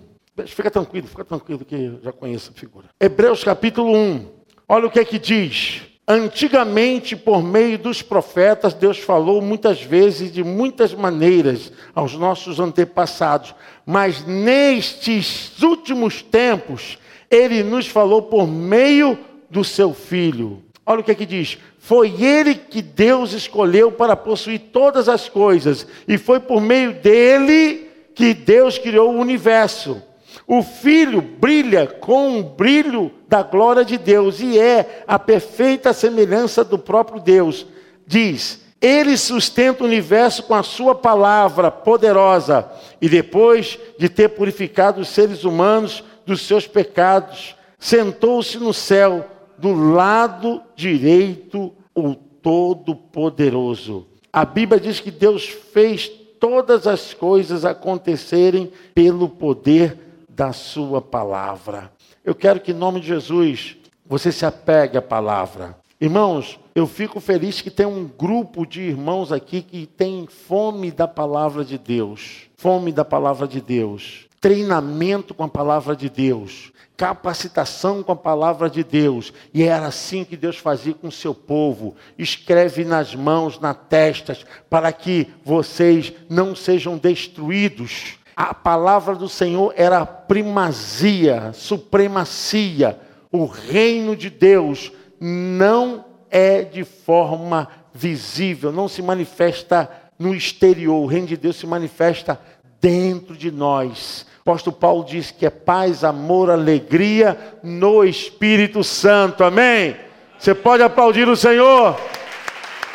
Fica 0.48 0.70
tranquilo, 0.70 1.08
fica 1.08 1.24
tranquilo 1.24 1.64
que 1.64 1.76
eu 1.76 2.02
já 2.04 2.12
conheço 2.12 2.52
a 2.54 2.60
figura. 2.60 2.90
Hebreus 3.00 3.42
capítulo 3.42 3.96
1. 3.96 4.26
Olha 4.68 4.88
o 4.88 4.92
que 4.92 5.00
é 5.00 5.06
que 5.06 5.18
diz. 5.18 5.84
Antigamente, 6.06 7.16
por 7.16 7.42
meio 7.42 7.80
dos 7.80 8.02
profetas, 8.02 8.74
Deus 8.74 9.00
falou 9.00 9.42
muitas 9.42 9.82
vezes 9.82 10.30
de 10.30 10.44
muitas 10.44 10.94
maneiras 10.94 11.72
aos 11.96 12.16
nossos 12.16 12.60
antepassados, 12.60 13.56
mas 13.86 14.26
nestes 14.26 15.58
últimos 15.64 16.22
tempos, 16.22 16.98
Ele 17.30 17.64
nos 17.64 17.88
falou 17.88 18.24
por 18.24 18.46
meio 18.46 19.18
do 19.50 19.64
seu 19.64 19.94
Filho. 19.94 20.62
Olha 20.86 21.02
o 21.02 21.04
que 21.04 21.12
é 21.12 21.16
que 21.16 21.26
diz: 21.26 21.58
Foi 21.78 22.24
Ele 22.24 22.56
que 22.56 22.82
Deus 22.82 23.34
escolheu 23.34 23.92
para 23.92 24.16
possuir 24.16 24.60
todas 24.72 25.08
as 25.08 25.30
coisas, 25.30 25.86
e 26.08 26.18
foi 26.18 26.40
por 26.40 26.62
meio 26.62 26.94
dele 26.94 27.90
que 28.16 28.34
Deus 28.34 28.78
criou 28.78 29.14
o 29.14 29.20
universo. 29.20 30.02
O 30.48 30.62
Filho 30.64 31.22
brilha 31.22 31.88
com 31.88 32.40
o 32.40 32.44
brilho 32.44 33.12
da 33.28 33.42
glória 33.44 33.86
de 33.86 33.98
Deus 33.98 34.40
e 34.40 34.60
é 34.60 35.04
a 35.08 35.18
perfeita 35.18 35.94
semelhança 35.94 36.64
do 36.64 36.78
próprio 36.78 37.22
Deus. 37.22 37.66
Diz: 38.06 38.60
Ele 38.82 39.16
sustenta 39.18 39.84
o 39.84 39.88
universo 39.88 40.44
com 40.44 40.56
a 40.56 40.64
Sua 40.64 40.96
palavra 40.96 41.70
poderosa 41.70 42.70
e 43.00 43.08
depois 43.08 43.78
de 43.98 44.10
ter 44.10 44.30
purificado 44.30 45.02
os 45.02 45.10
seres 45.10 45.44
humanos 45.44 46.04
dos 46.26 46.42
seus 46.42 46.68
pecados, 46.68 47.56
sentou-se 47.80 48.58
no 48.58 48.74
céu 48.74 49.26
do 49.62 49.74
lado 49.74 50.62
direito 50.76 51.72
o 51.96 52.16
Todo-Poderoso. 52.16 54.08
A 54.34 54.44
Bíblia 54.44 54.80
diz 54.80 55.00
que 55.00 55.12
Deus 55.12 55.48
fez 55.48 56.10
todas 56.40 56.88
as 56.88 57.14
coisas 57.14 57.64
acontecerem 57.64 58.72
pelo 58.96 59.30
poder 59.30 60.26
da 60.28 60.52
Sua 60.52 61.00
palavra. 61.00 61.92
Eu 62.26 62.34
quero 62.34 62.60
que, 62.60 62.72
em 62.72 62.76
nome 62.76 63.00
de 63.00 63.08
Jesus, 63.08 63.78
você 64.06 64.32
se 64.32 64.46
apegue 64.46 64.98
à 64.98 65.02
palavra. 65.02 65.78
Irmãos, 66.00 66.60
eu 66.74 66.88
fico 66.88 67.20
feliz 67.20 67.62
que 67.62 67.70
tem 67.70 67.86
um 67.86 68.08
grupo 68.08 68.66
de 68.66 68.82
irmãos 68.82 69.32
aqui 69.32 69.62
que 69.62 69.86
tem 69.86 70.26
fome 70.26 70.90
da 70.90 71.08
palavra 71.08 71.64
de 71.64 71.78
Deus. 71.78 72.50
Fome 72.58 72.92
da 72.92 73.06
palavra 73.06 73.48
de 73.48 73.62
Deus. 73.62 74.26
Treinamento 74.40 75.36
com 75.36 75.44
a 75.44 75.48
palavra 75.48 75.96
de 75.96 76.10
Deus. 76.10 76.72
Capacitação 77.02 78.04
com 78.04 78.12
a 78.12 78.16
palavra 78.16 78.70
de 78.70 78.84
Deus. 78.84 79.34
E 79.52 79.64
era 79.64 79.88
assim 79.88 80.24
que 80.24 80.38
Deus 80.38 80.58
fazia 80.58 80.94
com 80.94 81.08
o 81.08 81.12
seu 81.12 81.34
povo. 81.34 81.96
Escreve 82.16 82.86
nas 82.86 83.16
mãos, 83.16 83.60
nas 83.60 83.76
testas, 83.90 84.46
para 84.70 84.94
que 84.94 85.28
vocês 85.44 86.14
não 86.30 86.56
sejam 86.56 86.98
destruídos 87.00 88.22
a 88.36 88.54
palavra 88.54 89.14
do 89.14 89.30
Senhor 89.30 89.72
era 89.76 90.04
primazia, 90.04 91.52
supremacia. 91.54 93.00
O 93.32 93.46
reino 93.46 94.16
de 94.16 94.32
Deus 94.32 94.92
não 95.20 96.06
é 96.28 96.64
de 96.64 96.84
forma 96.84 97.68
visível, 97.94 98.72
não 98.72 98.88
se 98.88 99.02
manifesta 99.02 99.88
no 100.18 100.34
exterior. 100.34 101.04
O 101.04 101.06
reino 101.06 101.28
de 101.28 101.38
Deus 101.38 101.58
se 101.58 101.68
manifesta 101.68 102.40
dentro 102.80 103.38
de 103.38 103.52
nós. 103.52 104.26
Apóstolo 104.42 104.76
Paulo 104.76 105.06
diz 105.06 105.30
que 105.30 105.46
é 105.46 105.52
paz, 105.52 106.04
amor, 106.04 106.50
alegria 106.50 107.38
no 107.62 108.04
Espírito 108.04 108.84
Santo. 108.84 109.44
Amém? 109.44 109.96
Você 110.40 110.56
pode 110.56 110.82
aplaudir 110.82 111.30
o 111.30 111.36
Senhor. 111.36 111.96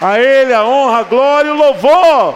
A 0.01 0.19
Ele 0.19 0.53
a 0.53 0.67
honra, 0.67 0.99
a 0.99 1.03
glória 1.05 1.49
e 1.49 1.53
o 1.53 1.57
louvor. 1.57 2.35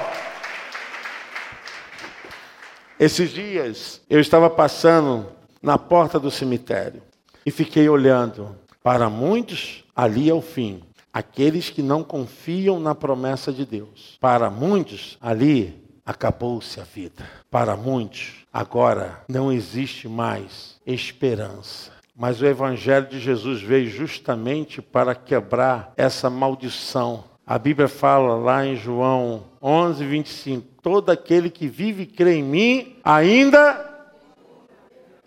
Esses 3.00 3.30
dias 3.30 4.00
eu 4.08 4.20
estava 4.20 4.48
passando 4.48 5.26
na 5.60 5.76
porta 5.76 6.18
do 6.20 6.30
cemitério 6.30 7.02
e 7.44 7.50
fiquei 7.50 7.88
olhando. 7.88 8.56
Para 8.80 9.10
muitos, 9.10 9.84
ali 9.94 10.30
é 10.30 10.34
o 10.34 10.40
fim. 10.40 10.82
Aqueles 11.12 11.68
que 11.68 11.82
não 11.82 12.04
confiam 12.04 12.78
na 12.78 12.94
promessa 12.94 13.52
de 13.52 13.66
Deus. 13.66 14.16
Para 14.20 14.48
muitos, 14.48 15.18
ali 15.20 15.82
acabou-se 16.06 16.80
a 16.80 16.84
vida. 16.84 17.28
Para 17.50 17.76
muitos, 17.76 18.39
agora 18.52 19.22
não 19.28 19.52
existe 19.52 20.08
mais 20.08 20.80
esperança. 20.86 21.92
Mas 22.16 22.42
o 22.42 22.46
Evangelho 22.46 23.06
de 23.06 23.18
Jesus 23.18 23.62
veio 23.62 23.88
justamente 23.88 24.82
para 24.82 25.14
quebrar 25.14 25.92
essa 25.96 26.28
maldição. 26.28 27.24
A 27.46 27.58
Bíblia 27.58 27.88
fala 27.88 28.36
lá 28.36 28.66
em 28.66 28.76
João 28.76 29.44
11, 29.62 30.04
25: 30.04 30.66
Todo 30.82 31.10
aquele 31.10 31.48
que 31.48 31.66
vive 31.66 32.02
e 32.02 32.06
crê 32.06 32.36
em 32.36 32.42
mim, 32.42 32.96
ainda. 33.02 33.88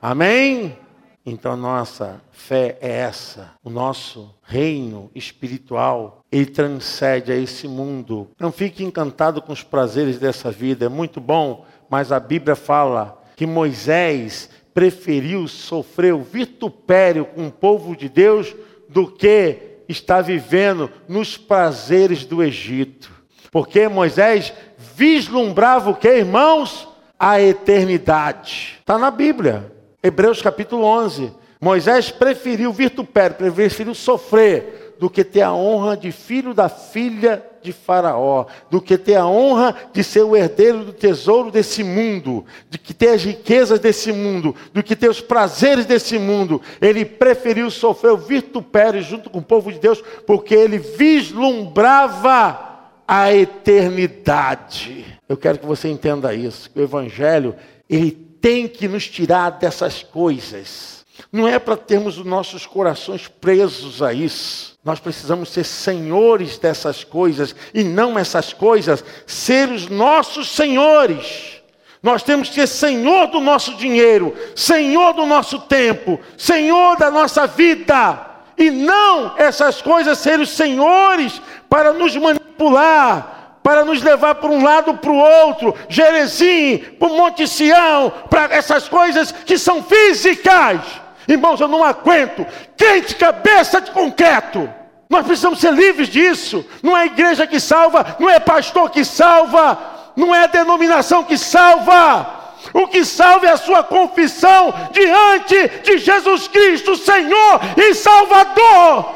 Amém? 0.01 0.77
Então, 1.25 1.55
nossa 1.55 2.21
fé 2.31 2.77
é 2.81 2.91
essa. 2.91 3.51
O 3.63 3.69
nosso 3.69 4.35
reino 4.43 5.09
espiritual, 5.15 6.21
ele 6.29 6.45
transcende 6.45 7.31
a 7.31 7.35
esse 7.35 7.67
mundo. 7.67 8.29
Não 8.37 8.51
fique 8.51 8.83
encantado 8.83 9.41
com 9.41 9.53
os 9.53 9.63
prazeres 9.63 10.19
dessa 10.19 10.51
vida, 10.51 10.85
é 10.85 10.89
muito 10.89 11.21
bom, 11.21 11.65
mas 11.93 12.11
a 12.11 12.19
Bíblia 12.19 12.55
fala 12.55 13.21
que 13.35 13.45
Moisés 13.45 14.49
preferiu 14.73 15.47
sofrer 15.47 16.11
o 16.11 16.23
vitupério 16.23 17.23
com 17.23 17.45
o 17.45 17.51
povo 17.51 17.95
de 17.95 18.09
Deus 18.09 18.55
do 18.89 19.05
que 19.05 19.57
estar 19.87 20.23
vivendo 20.23 20.89
nos 21.07 21.37
prazeres 21.37 22.25
do 22.25 22.41
Egito. 22.41 23.11
Porque 23.51 23.87
Moisés 23.87 24.51
vislumbrava 24.95 25.91
o 25.91 25.95
que, 25.95 26.07
irmãos? 26.09 26.87
A 27.19 27.39
eternidade. 27.39 28.77
Está 28.79 28.97
na 28.97 29.11
Bíblia, 29.11 29.71
Hebreus 30.01 30.41
capítulo 30.41 30.85
11. 30.85 31.31
Moisés 31.61 32.09
preferiu 32.09 32.73
vitupério, 32.73 33.37
preferiu 33.37 33.93
sofrer 33.93 34.95
do 34.99 35.11
que 35.11 35.23
ter 35.23 35.43
a 35.43 35.53
honra 35.53 35.95
de 35.95 36.11
filho 36.11 36.55
da 36.55 36.69
filha 36.69 37.45
de 37.63 37.71
Faraó, 37.71 38.45
do 38.69 38.81
que 38.81 38.97
ter 38.97 39.15
a 39.15 39.25
honra 39.25 39.75
de 39.93 40.03
ser 40.03 40.23
o 40.23 40.35
herdeiro 40.35 40.85
do 40.85 40.93
tesouro 40.93 41.49
desse 41.49 41.83
mundo, 41.83 42.45
de 42.69 42.77
que 42.77 42.93
ter 42.93 43.09
as 43.09 43.23
riquezas 43.23 43.79
desse 43.79 44.11
mundo, 44.11 44.55
do 44.73 44.83
que 44.83 44.95
ter 44.95 45.09
os 45.09 45.21
prazeres 45.21 45.85
desse 45.85 46.19
mundo. 46.19 46.61
Ele 46.81 47.05
preferiu 47.05 47.71
sofrer 47.71 48.11
o 48.11 48.17
vitupério 48.17 49.01
junto 49.01 49.29
com 49.29 49.39
o 49.39 49.43
povo 49.43 49.71
de 49.71 49.79
Deus, 49.79 50.03
porque 50.27 50.53
ele 50.53 50.77
vislumbrava 50.77 52.71
a 53.07 53.33
eternidade. 53.33 55.05
Eu 55.27 55.37
quero 55.37 55.57
que 55.57 55.65
você 55.65 55.89
entenda 55.89 56.33
isso, 56.33 56.69
o 56.75 56.81
evangelho, 56.81 57.55
ele 57.89 58.11
tem 58.11 58.67
que 58.67 58.87
nos 58.87 59.07
tirar 59.07 59.51
dessas 59.51 60.03
coisas. 60.03 61.03
Não 61.31 61.47
é 61.47 61.57
para 61.59 61.77
termos 61.77 62.17
os 62.17 62.25
nossos 62.25 62.65
corações 62.65 63.27
presos 63.27 64.01
a 64.01 64.13
isso. 64.13 64.72
Nós 64.83 64.99
precisamos 64.99 65.49
ser 65.49 65.63
senhores 65.63 66.57
dessas 66.57 67.05
coisas 67.05 67.55
e 67.73 67.83
não 67.85 68.19
essas 68.19 68.51
coisas 68.51 69.03
ser 69.25 69.69
os 69.69 69.87
nossos 69.87 70.49
senhores. 70.49 71.61
Nós 72.01 72.21
temos 72.21 72.49
que 72.49 72.55
ser 72.55 72.67
senhor 72.67 73.27
do 73.27 73.39
nosso 73.39 73.75
dinheiro, 73.75 74.35
senhor 74.53 75.13
do 75.13 75.25
nosso 75.25 75.57
tempo, 75.59 76.19
senhor 76.37 76.97
da 76.97 77.09
nossa 77.09 77.47
vida. 77.47 78.27
E 78.57 78.69
não 78.69 79.37
essas 79.37 79.81
coisas 79.81 80.17
serem 80.17 80.41
os 80.41 80.49
senhores 80.49 81.41
para 81.69 81.93
nos 81.93 82.13
manipular, 82.17 83.59
para 83.63 83.85
nos 83.85 84.03
levar 84.03 84.35
para 84.35 84.51
um 84.51 84.61
lado 84.61 84.95
para 84.95 85.11
o 85.11 85.17
outro, 85.17 85.73
Jerezim, 85.87 86.77
para 86.99 87.07
o 87.07 87.15
Monte 87.15 87.47
Sião, 87.47 88.11
para 88.29 88.53
essas 88.53 88.89
coisas 88.89 89.31
que 89.31 89.57
são 89.57 89.81
físicas. 89.81 91.02
Irmãos, 91.27 91.59
eu 91.59 91.67
não 91.67 91.83
aguento. 91.83 92.45
Quente 92.75 93.15
cabeça 93.15 93.81
de 93.81 93.91
concreto. 93.91 94.69
Nós 95.09 95.25
precisamos 95.25 95.59
ser 95.59 95.73
livres 95.73 96.07
disso. 96.07 96.65
Não 96.81 96.97
é 96.97 97.05
igreja 97.05 97.45
que 97.45 97.59
salva, 97.59 98.15
não 98.19 98.29
é 98.29 98.39
pastor 98.39 98.89
que 98.89 99.05
salva, 99.05 99.77
não 100.15 100.33
é 100.33 100.47
denominação 100.47 101.23
que 101.23 101.37
salva. 101.37 102.41
O 102.73 102.87
que 102.87 103.03
salva 103.03 103.47
é 103.47 103.51
a 103.51 103.57
sua 103.57 103.83
confissão 103.83 104.73
diante 104.91 105.67
de 105.83 105.97
Jesus 105.97 106.47
Cristo, 106.47 106.95
Senhor 106.95 107.59
e 107.77 107.93
Salvador. 107.93 109.15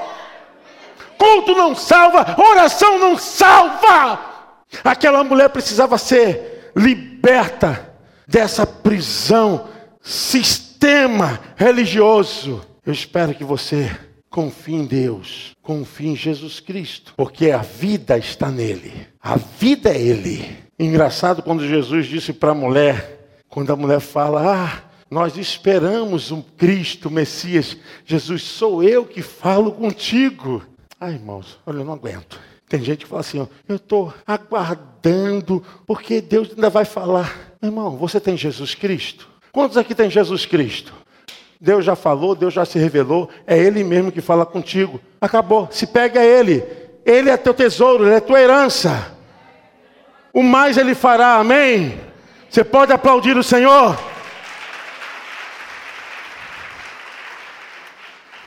Culto 1.18 1.56
não 1.56 1.76
salva, 1.76 2.36
oração 2.38 3.00
não 3.00 3.18
salva. 3.18 4.20
Aquela 4.84 5.24
mulher 5.24 5.50
precisava 5.50 5.98
ser 5.98 6.72
liberta 6.76 7.92
dessa 8.28 8.68
prisão, 8.68 9.70
sistema 10.78 11.40
religioso. 11.56 12.62
Eu 12.86 12.94
espero 12.94 13.34
que 13.34 13.44
você 13.44 13.90
confie 14.30 14.76
em 14.76 14.86
Deus, 14.86 15.56
confie 15.64 16.10
em 16.10 16.16
Jesus 16.16 16.60
Cristo, 16.60 17.16
porque 17.18 17.50
a 17.50 17.58
vida 17.64 18.16
está 18.16 18.52
nele. 18.52 19.08
A 19.20 19.38
vida 19.38 19.90
é 19.90 20.00
Ele. 20.00 20.56
Engraçado 20.78 21.42
quando 21.42 21.68
Jesus 21.68 22.06
disse 22.06 22.32
para 22.32 22.52
a 22.52 22.56
mulher: 22.56 23.42
quando 23.50 23.74
a 23.74 23.76
mulher 23.76 24.00
fala, 24.00 24.66
ah, 24.66 24.84
nós 25.10 25.36
esperamos 25.36 26.32
um 26.32 26.44
Cristo, 26.44 27.10
Messias, 27.10 27.76
Jesus, 28.06 28.44
sou 28.44 28.84
eu 28.84 29.04
que 29.04 29.24
falo 29.24 29.72
contigo. 29.72 30.64
Ai, 31.00 31.14
irmãos, 31.14 31.60
olha, 31.66 31.80
eu 31.80 31.86
não 31.86 31.94
aguento. 31.94 32.40
Tem 32.70 32.84
gente 32.84 33.00
que 33.00 33.10
fala 33.10 33.22
assim, 33.22 33.40
ó, 33.40 33.48
eu 33.68 33.78
estou 33.78 34.14
aguardando, 34.28 35.64
porque 35.88 36.22
Deus 36.22 36.50
ainda 36.52 36.70
vai 36.70 36.86
falar. 36.86 37.56
Meu 37.60 37.72
irmão, 37.72 37.98
você 37.98 38.20
tem 38.20 38.38
Jesus 38.38 38.76
Cristo? 38.76 39.37
Quantos 39.52 39.78
aqui 39.78 39.96
tem 39.96 40.10
Jesus 40.10 40.46
Cristo? 40.46 40.94
Deus 41.60 41.84
já 41.84 41.96
falou, 41.96 42.36
Deus 42.36 42.54
já 42.54 42.66
se 42.66 42.78
revelou, 42.78 43.30
é 43.46 43.58
Ele 43.58 43.84
mesmo 43.84 44.12
que 44.12 44.22
fala 44.22 44.46
contigo. 44.46 45.00
Acabou, 45.20 45.68
se 45.72 45.88
pega 45.88 46.20
a 46.20 46.26
Ele. 46.26 46.64
Ele 47.06 47.30
é 47.30 47.38
teu 47.38 47.54
tesouro, 47.54 48.06
Ele 48.06 48.16
é 48.16 48.20
tua 48.20 48.40
herança. 48.40 49.16
O 50.34 50.44
mais 50.44 50.78
Ele 50.78 50.94
fará, 50.94 51.36
amém? 51.36 52.00
Você 52.50 52.64
pode 52.64 52.94
aplaudir 52.94 53.36
o 53.36 53.44
Senhor? 53.44 53.98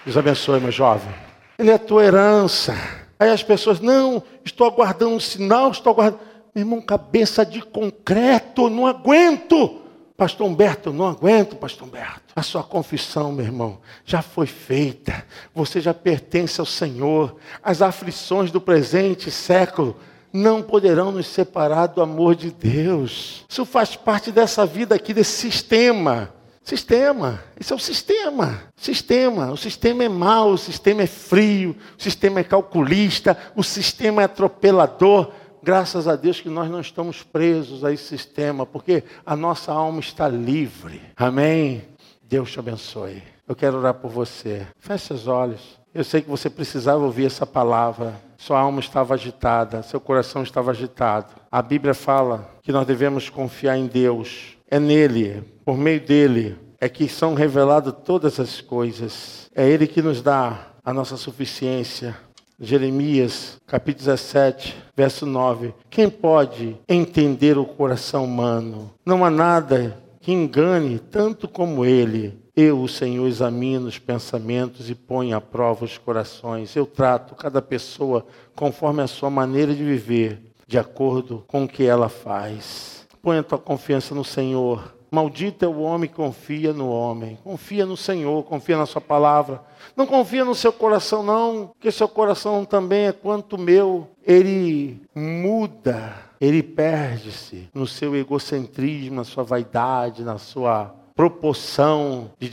Deus 0.05 0.17
abençoe, 0.17 0.61
meu 0.61 0.71
jovem. 0.71 1.13
Ele 1.59 1.71
é 1.71 1.79
tua 1.79 2.05
herança. 2.05 2.75
Aí 3.19 3.31
as 3.31 3.43
pessoas, 3.43 3.81
não, 3.81 4.23
estou 4.45 4.67
aguardando 4.67 5.15
um 5.15 5.21
sinal, 5.21 5.71
estou 5.71 5.93
aguardando. 5.93 6.23
Meu 6.55 6.63
irmão, 6.63 6.81
cabeça 6.81 7.45
de 7.45 7.61
concreto, 7.61 8.71
não 8.71 8.87
aguento. 8.87 9.80
Pastor 10.21 10.47
Humberto, 10.47 10.93
não 10.93 11.07
aguento, 11.07 11.57
Pastor 11.57 11.89
Humberto. 11.89 12.35
A 12.37 12.43
sua 12.43 12.63
confissão, 12.63 13.33
meu 13.33 13.47
irmão, 13.47 13.79
já 14.05 14.21
foi 14.21 14.47
feita. 14.47 15.25
Você 15.55 15.81
já 15.81 15.95
pertence 15.95 16.61
ao 16.61 16.67
Senhor. 16.67 17.37
As 17.63 17.81
aflições 17.81 18.51
do 18.51 18.61
presente 18.61 19.31
século 19.31 19.97
não 20.31 20.61
poderão 20.61 21.11
nos 21.11 21.27
separar 21.27 21.87
do 21.87 22.03
amor 22.03 22.35
de 22.35 22.51
Deus. 22.51 23.47
Isso 23.49 23.65
faz 23.65 23.97
parte 23.97 24.31
dessa 24.31 24.67
vida 24.67 24.95
aqui, 24.95 25.15
desse 25.15 25.33
sistema. 25.33 26.31
Sistema, 26.63 27.43
isso 27.59 27.73
é 27.73 27.77
o 27.77 27.81
sistema. 27.81 28.63
Sistema, 28.77 29.51
o 29.51 29.57
sistema 29.57 30.05
é 30.05 30.09
mau, 30.11 30.51
o 30.51 30.59
sistema 30.59 31.01
é 31.01 31.07
frio, 31.07 31.75
o 31.99 32.03
sistema 32.03 32.41
é 32.41 32.45
calculista, 32.45 33.39
o 33.57 33.63
sistema 33.63 34.21
é 34.21 34.27
atropelador. 34.27 35.33
Graças 35.63 36.09
a 36.09 36.17
Deus 36.17 36.41
que 36.41 36.49
nós 36.49 36.71
não 36.71 36.81
estamos 36.81 37.23
presos 37.23 37.85
a 37.85 37.93
esse 37.93 38.05
sistema, 38.05 38.65
porque 38.65 39.05
a 39.25 39.37
nossa 39.37 39.73
alma 39.73 40.01
está 40.01 40.29
livre. 40.29 41.03
Amém? 41.17 41.83
Deus 42.23 42.51
te 42.51 42.59
abençoe. 42.59 43.23
Eu 43.47 43.55
quero 43.55 43.79
orar 43.79 43.95
por 43.95 44.11
você. 44.11 44.67
Feche 44.79 45.09
seus 45.09 45.27
olhos. 45.27 45.81
Eu 45.93 46.05
sei 46.05 46.23
que 46.23 46.31
você 46.31 46.49
precisava 46.49 47.05
ouvir 47.05 47.27
essa 47.27 47.45
palavra. 47.45 48.15
Sua 48.39 48.61
alma 48.61 48.81
estava 48.81 49.15
agitada, 49.15 49.83
seu 49.83 50.01
coração 50.01 50.43
estava 50.43 50.71
agitado. 50.71 51.35
A 51.51 51.61
Bíblia 51.61 51.93
fala 51.93 52.49
que 52.63 52.73
nós 52.73 52.87
devemos 52.87 53.29
confiar 53.29 53.77
em 53.77 53.87
Deus. 53.87 54.57
É 54.71 54.79
nele, 54.79 55.43
por 55.65 55.77
meio 55.77 56.01
dele, 56.01 56.57
é 56.81 56.89
que 56.89 57.09
são 57.09 57.35
reveladas 57.35 57.93
todas 58.05 58.39
as 58.39 58.61
coisas. 58.61 59.51
É 59.55 59.69
ele 59.69 59.87
que 59.87 60.01
nos 60.01 60.23
dá 60.23 60.69
a 60.85 60.95
nossa 60.95 61.17
suficiência. 61.17 62.17
Jeremias, 62.63 63.59
capítulo 63.67 64.05
17, 64.05 64.77
verso 64.95 65.25
9. 65.25 65.73
Quem 65.89 66.11
pode 66.11 66.77
entender 66.87 67.57
o 67.57 67.65
coração 67.65 68.25
humano? 68.27 68.91
Não 69.05 69.25
há 69.25 69.31
nada 69.31 69.99
que 70.21 70.31
engane 70.31 70.99
tanto 70.99 71.49
como 71.49 71.87
ele. 71.87 72.39
Eu, 72.55 72.83
o 72.83 72.89
Senhor, 72.89 73.27
examino 73.27 73.87
os 73.87 73.99
pensamentos 73.99 74.91
e 74.91 74.95
ponho 74.95 75.35
à 75.35 75.41
prova 75.41 75.87
os 75.87 75.97
corações. 75.97 76.77
Eu 76.77 76.85
trato 76.85 77.35
cada 77.35 77.63
pessoa 77.63 78.27
conforme 78.55 79.03
a 79.03 79.07
sua 79.07 79.31
maneira 79.31 79.75
de 79.75 79.83
viver, 79.83 80.43
de 80.67 80.79
acordo 80.79 81.43
com 81.47 81.65
o 81.65 81.69
que 81.69 81.85
ela 81.85 82.11
faz. 82.11 83.07
Põe 83.23 83.39
a 83.39 83.43
tua 83.43 83.59
confiança 83.59 84.15
no 84.15 84.25
Senhor. 84.25 84.95
Maldito 85.11 85.65
é 85.65 85.69
o 85.69 85.81
homem 85.81 86.09
que 86.09 86.15
confia 86.15 86.73
no 86.73 86.89
homem. 86.89 87.39
Confia 87.43 87.85
no 87.85 87.97
Senhor, 87.97 88.45
confia 88.45 88.77
na 88.77 88.87
Sua 88.87 89.01
palavra. 89.01 89.61
Não 89.97 90.07
confia 90.07 90.45
no 90.45 90.55
seu 90.55 90.73
coração, 90.73 91.23
não, 91.23 91.69
porque 91.69 91.91
seu 91.91 92.09
coração 92.09 92.65
também 92.65 93.07
é 93.07 93.13
quanto 93.13 93.59
meu. 93.59 94.09
Ele 94.25 95.03
muda, 95.15 96.15
ele 96.41 96.63
perde-se 96.63 97.69
no 97.75 97.87
seu 97.87 98.15
egocentrismo, 98.15 99.17
na 99.17 99.25
sua 99.25 99.43
vaidade, 99.43 100.23
na 100.23 100.39
sua 100.39 100.95
proporção 101.15 102.31
de 102.39 102.49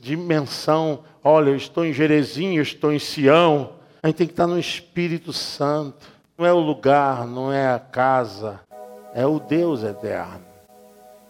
dimensão. 0.00 1.00
Olha, 1.22 1.50
eu 1.50 1.56
estou 1.56 1.84
em 1.84 1.92
Jerezinho, 1.92 2.58
eu 2.58 2.62
estou 2.62 2.92
em 2.92 2.98
Sião. 2.98 3.72
A 4.02 4.08
gente 4.08 4.16
tem 4.16 4.26
que 4.26 4.32
estar 4.34 4.46
no 4.46 4.58
Espírito 4.58 5.32
Santo. 5.32 6.06
Não 6.36 6.44
é 6.44 6.52
o 6.52 6.60
lugar, 6.60 7.26
não 7.26 7.52
é 7.52 7.72
a 7.72 7.78
casa, 7.78 8.60
é 9.14 9.26
o 9.26 9.38
Deus 9.38 9.82
eterno. 9.82 10.43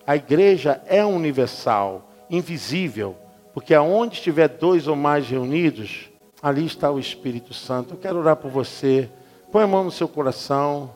A 0.06 0.16
igreja 0.16 0.82
é 0.86 1.04
universal, 1.04 2.10
invisível, 2.28 3.16
porque 3.54 3.74
aonde 3.74 4.16
estiver 4.16 4.48
dois 4.48 4.86
ou 4.86 4.94
mais 4.94 5.28
reunidos, 5.28 6.10
ali 6.42 6.66
está 6.66 6.90
o 6.90 6.98
Espírito 6.98 7.54
Santo. 7.54 7.94
Eu 7.94 7.98
quero 7.98 8.18
orar 8.18 8.36
por 8.36 8.50
você. 8.50 9.08
Põe 9.50 9.64
a 9.64 9.66
mão 9.66 9.84
no 9.84 9.90
seu 9.90 10.06
coração, 10.06 10.90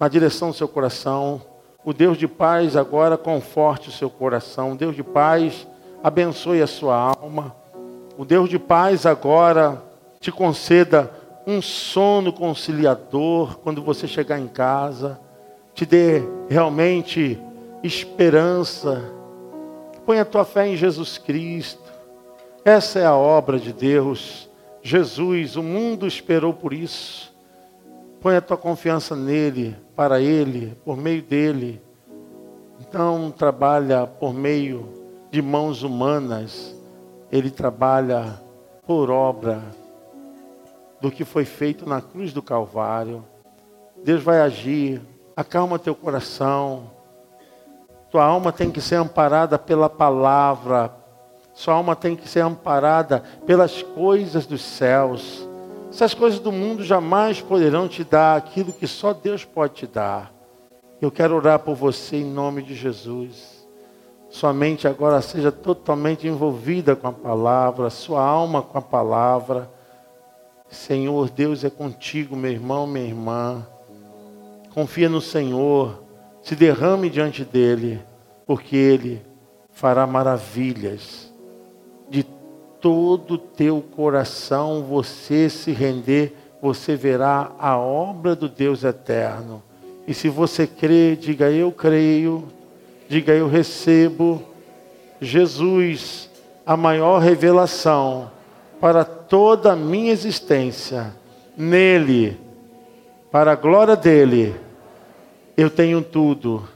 na 0.00 0.08
direção 0.08 0.50
do 0.50 0.56
seu 0.56 0.66
coração. 0.66 1.40
O 1.84 1.92
Deus 1.92 2.18
de 2.18 2.26
paz 2.26 2.76
agora 2.76 3.16
conforte 3.16 3.90
o 3.90 3.92
seu 3.92 4.10
coração. 4.10 4.72
O 4.72 4.76
Deus 4.76 4.96
de 4.96 5.04
paz 5.04 5.68
abençoe 6.02 6.60
a 6.62 6.66
sua 6.66 7.14
alma. 7.16 7.54
O 8.18 8.24
Deus 8.24 8.50
de 8.50 8.58
paz 8.58 9.06
agora 9.06 9.80
te 10.18 10.32
conceda 10.32 11.12
um 11.46 11.62
sono 11.62 12.32
conciliador 12.32 13.58
quando 13.58 13.82
você 13.82 14.08
chegar 14.08 14.40
em 14.40 14.48
casa. 14.48 15.20
Te 15.74 15.86
dê 15.86 16.22
realmente 16.48 17.38
esperança. 17.86 19.02
Põe 20.04 20.20
a 20.20 20.24
tua 20.24 20.44
fé 20.44 20.68
em 20.68 20.76
Jesus 20.76 21.18
Cristo. 21.18 21.82
Essa 22.64 22.98
é 22.98 23.06
a 23.06 23.14
obra 23.14 23.58
de 23.58 23.72
Deus. 23.72 24.50
Jesus, 24.82 25.56
o 25.56 25.62
mundo 25.62 26.06
esperou 26.06 26.52
por 26.52 26.72
isso. 26.72 27.34
Põe 28.20 28.36
a 28.36 28.40
tua 28.40 28.56
confiança 28.56 29.14
nele, 29.14 29.76
para 29.94 30.20
ele, 30.20 30.76
por 30.84 30.96
meio 30.96 31.22
dele. 31.22 31.80
Então 32.80 33.32
trabalha 33.36 34.06
por 34.06 34.34
meio 34.34 34.88
de 35.30 35.40
mãos 35.40 35.82
humanas. 35.82 36.74
Ele 37.30 37.50
trabalha 37.50 38.40
por 38.86 39.10
obra 39.10 39.62
do 41.00 41.10
que 41.10 41.24
foi 41.24 41.44
feito 41.44 41.88
na 41.88 42.00
cruz 42.00 42.32
do 42.32 42.42
Calvário. 42.42 43.24
Deus 44.04 44.22
vai 44.22 44.40
agir. 44.40 45.00
Acalma 45.36 45.78
teu 45.78 45.94
coração. 45.94 46.95
Tua 48.16 48.24
alma 48.24 48.50
tem 48.50 48.70
que 48.70 48.80
ser 48.80 48.94
amparada 48.94 49.58
pela 49.58 49.90
palavra. 49.90 50.90
Sua 51.52 51.74
alma 51.74 51.94
tem 51.94 52.16
que 52.16 52.26
ser 52.26 52.40
amparada 52.40 53.22
pelas 53.44 53.82
coisas 53.82 54.46
dos 54.46 54.62
céus. 54.62 55.46
Essas 55.90 56.14
coisas 56.14 56.40
do 56.40 56.50
mundo 56.50 56.82
jamais 56.82 57.42
poderão 57.42 57.86
te 57.86 58.02
dar 58.02 58.38
aquilo 58.38 58.72
que 58.72 58.86
só 58.86 59.12
Deus 59.12 59.44
pode 59.44 59.74
te 59.74 59.86
dar. 59.86 60.32
Eu 60.98 61.10
quero 61.10 61.36
orar 61.36 61.58
por 61.58 61.74
você 61.74 62.16
em 62.16 62.24
nome 62.24 62.62
de 62.62 62.74
Jesus. 62.74 63.68
Sua 64.30 64.50
mente 64.50 64.88
agora 64.88 65.20
seja 65.20 65.52
totalmente 65.52 66.26
envolvida 66.26 66.96
com 66.96 67.08
a 67.08 67.12
palavra, 67.12 67.90
sua 67.90 68.24
alma 68.24 68.62
com 68.62 68.78
a 68.78 68.82
palavra. 68.82 69.70
Senhor, 70.70 71.28
Deus 71.28 71.64
é 71.64 71.68
contigo, 71.68 72.34
meu 72.34 72.50
irmão, 72.50 72.86
minha 72.86 73.04
irmã. 73.04 73.66
Confia 74.72 75.10
no 75.10 75.20
Senhor 75.20 76.05
se 76.46 76.54
derrame 76.54 77.10
diante 77.10 77.44
dele, 77.44 78.00
porque 78.46 78.76
ele 78.76 79.20
fará 79.72 80.06
maravilhas. 80.06 81.28
De 82.08 82.22
todo 82.80 83.36
teu 83.36 83.82
coração 83.96 84.84
você 84.84 85.50
se 85.50 85.72
render, 85.72 86.36
você 86.62 86.94
verá 86.94 87.50
a 87.58 87.76
obra 87.76 88.36
do 88.36 88.48
Deus 88.48 88.84
eterno. 88.84 89.60
E 90.06 90.14
se 90.14 90.28
você 90.28 90.68
crê, 90.68 91.16
diga 91.16 91.50
eu 91.50 91.72
creio, 91.72 92.44
diga 93.08 93.32
eu 93.32 93.48
recebo. 93.48 94.40
Jesus, 95.20 96.30
a 96.64 96.76
maior 96.76 97.18
revelação 97.18 98.30
para 98.80 99.04
toda 99.04 99.72
a 99.72 99.76
minha 99.76 100.12
existência, 100.12 101.12
nele, 101.56 102.38
para 103.32 103.50
a 103.50 103.56
glória 103.56 103.96
dele 103.96 104.64
eu 105.56 105.70
tenho 105.70 106.02
tudo. 106.02 106.68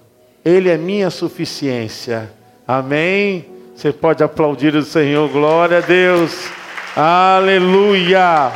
Ele 0.44 0.70
é 0.70 0.76
minha 0.76 1.10
suficiência. 1.10 2.32
Amém? 2.66 3.46
Você 3.74 3.92
pode 3.92 4.22
aplaudir 4.22 4.74
o 4.74 4.82
Senhor. 4.82 5.28
Glória 5.28 5.78
a 5.78 5.80
Deus. 5.80 6.48
Aleluia. 6.96 8.52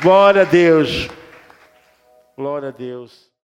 Glória 0.00 0.42
a 0.42 0.44
Deus. 0.44 1.08
Glória 2.36 2.68
a 2.68 2.72
Deus. 2.72 3.25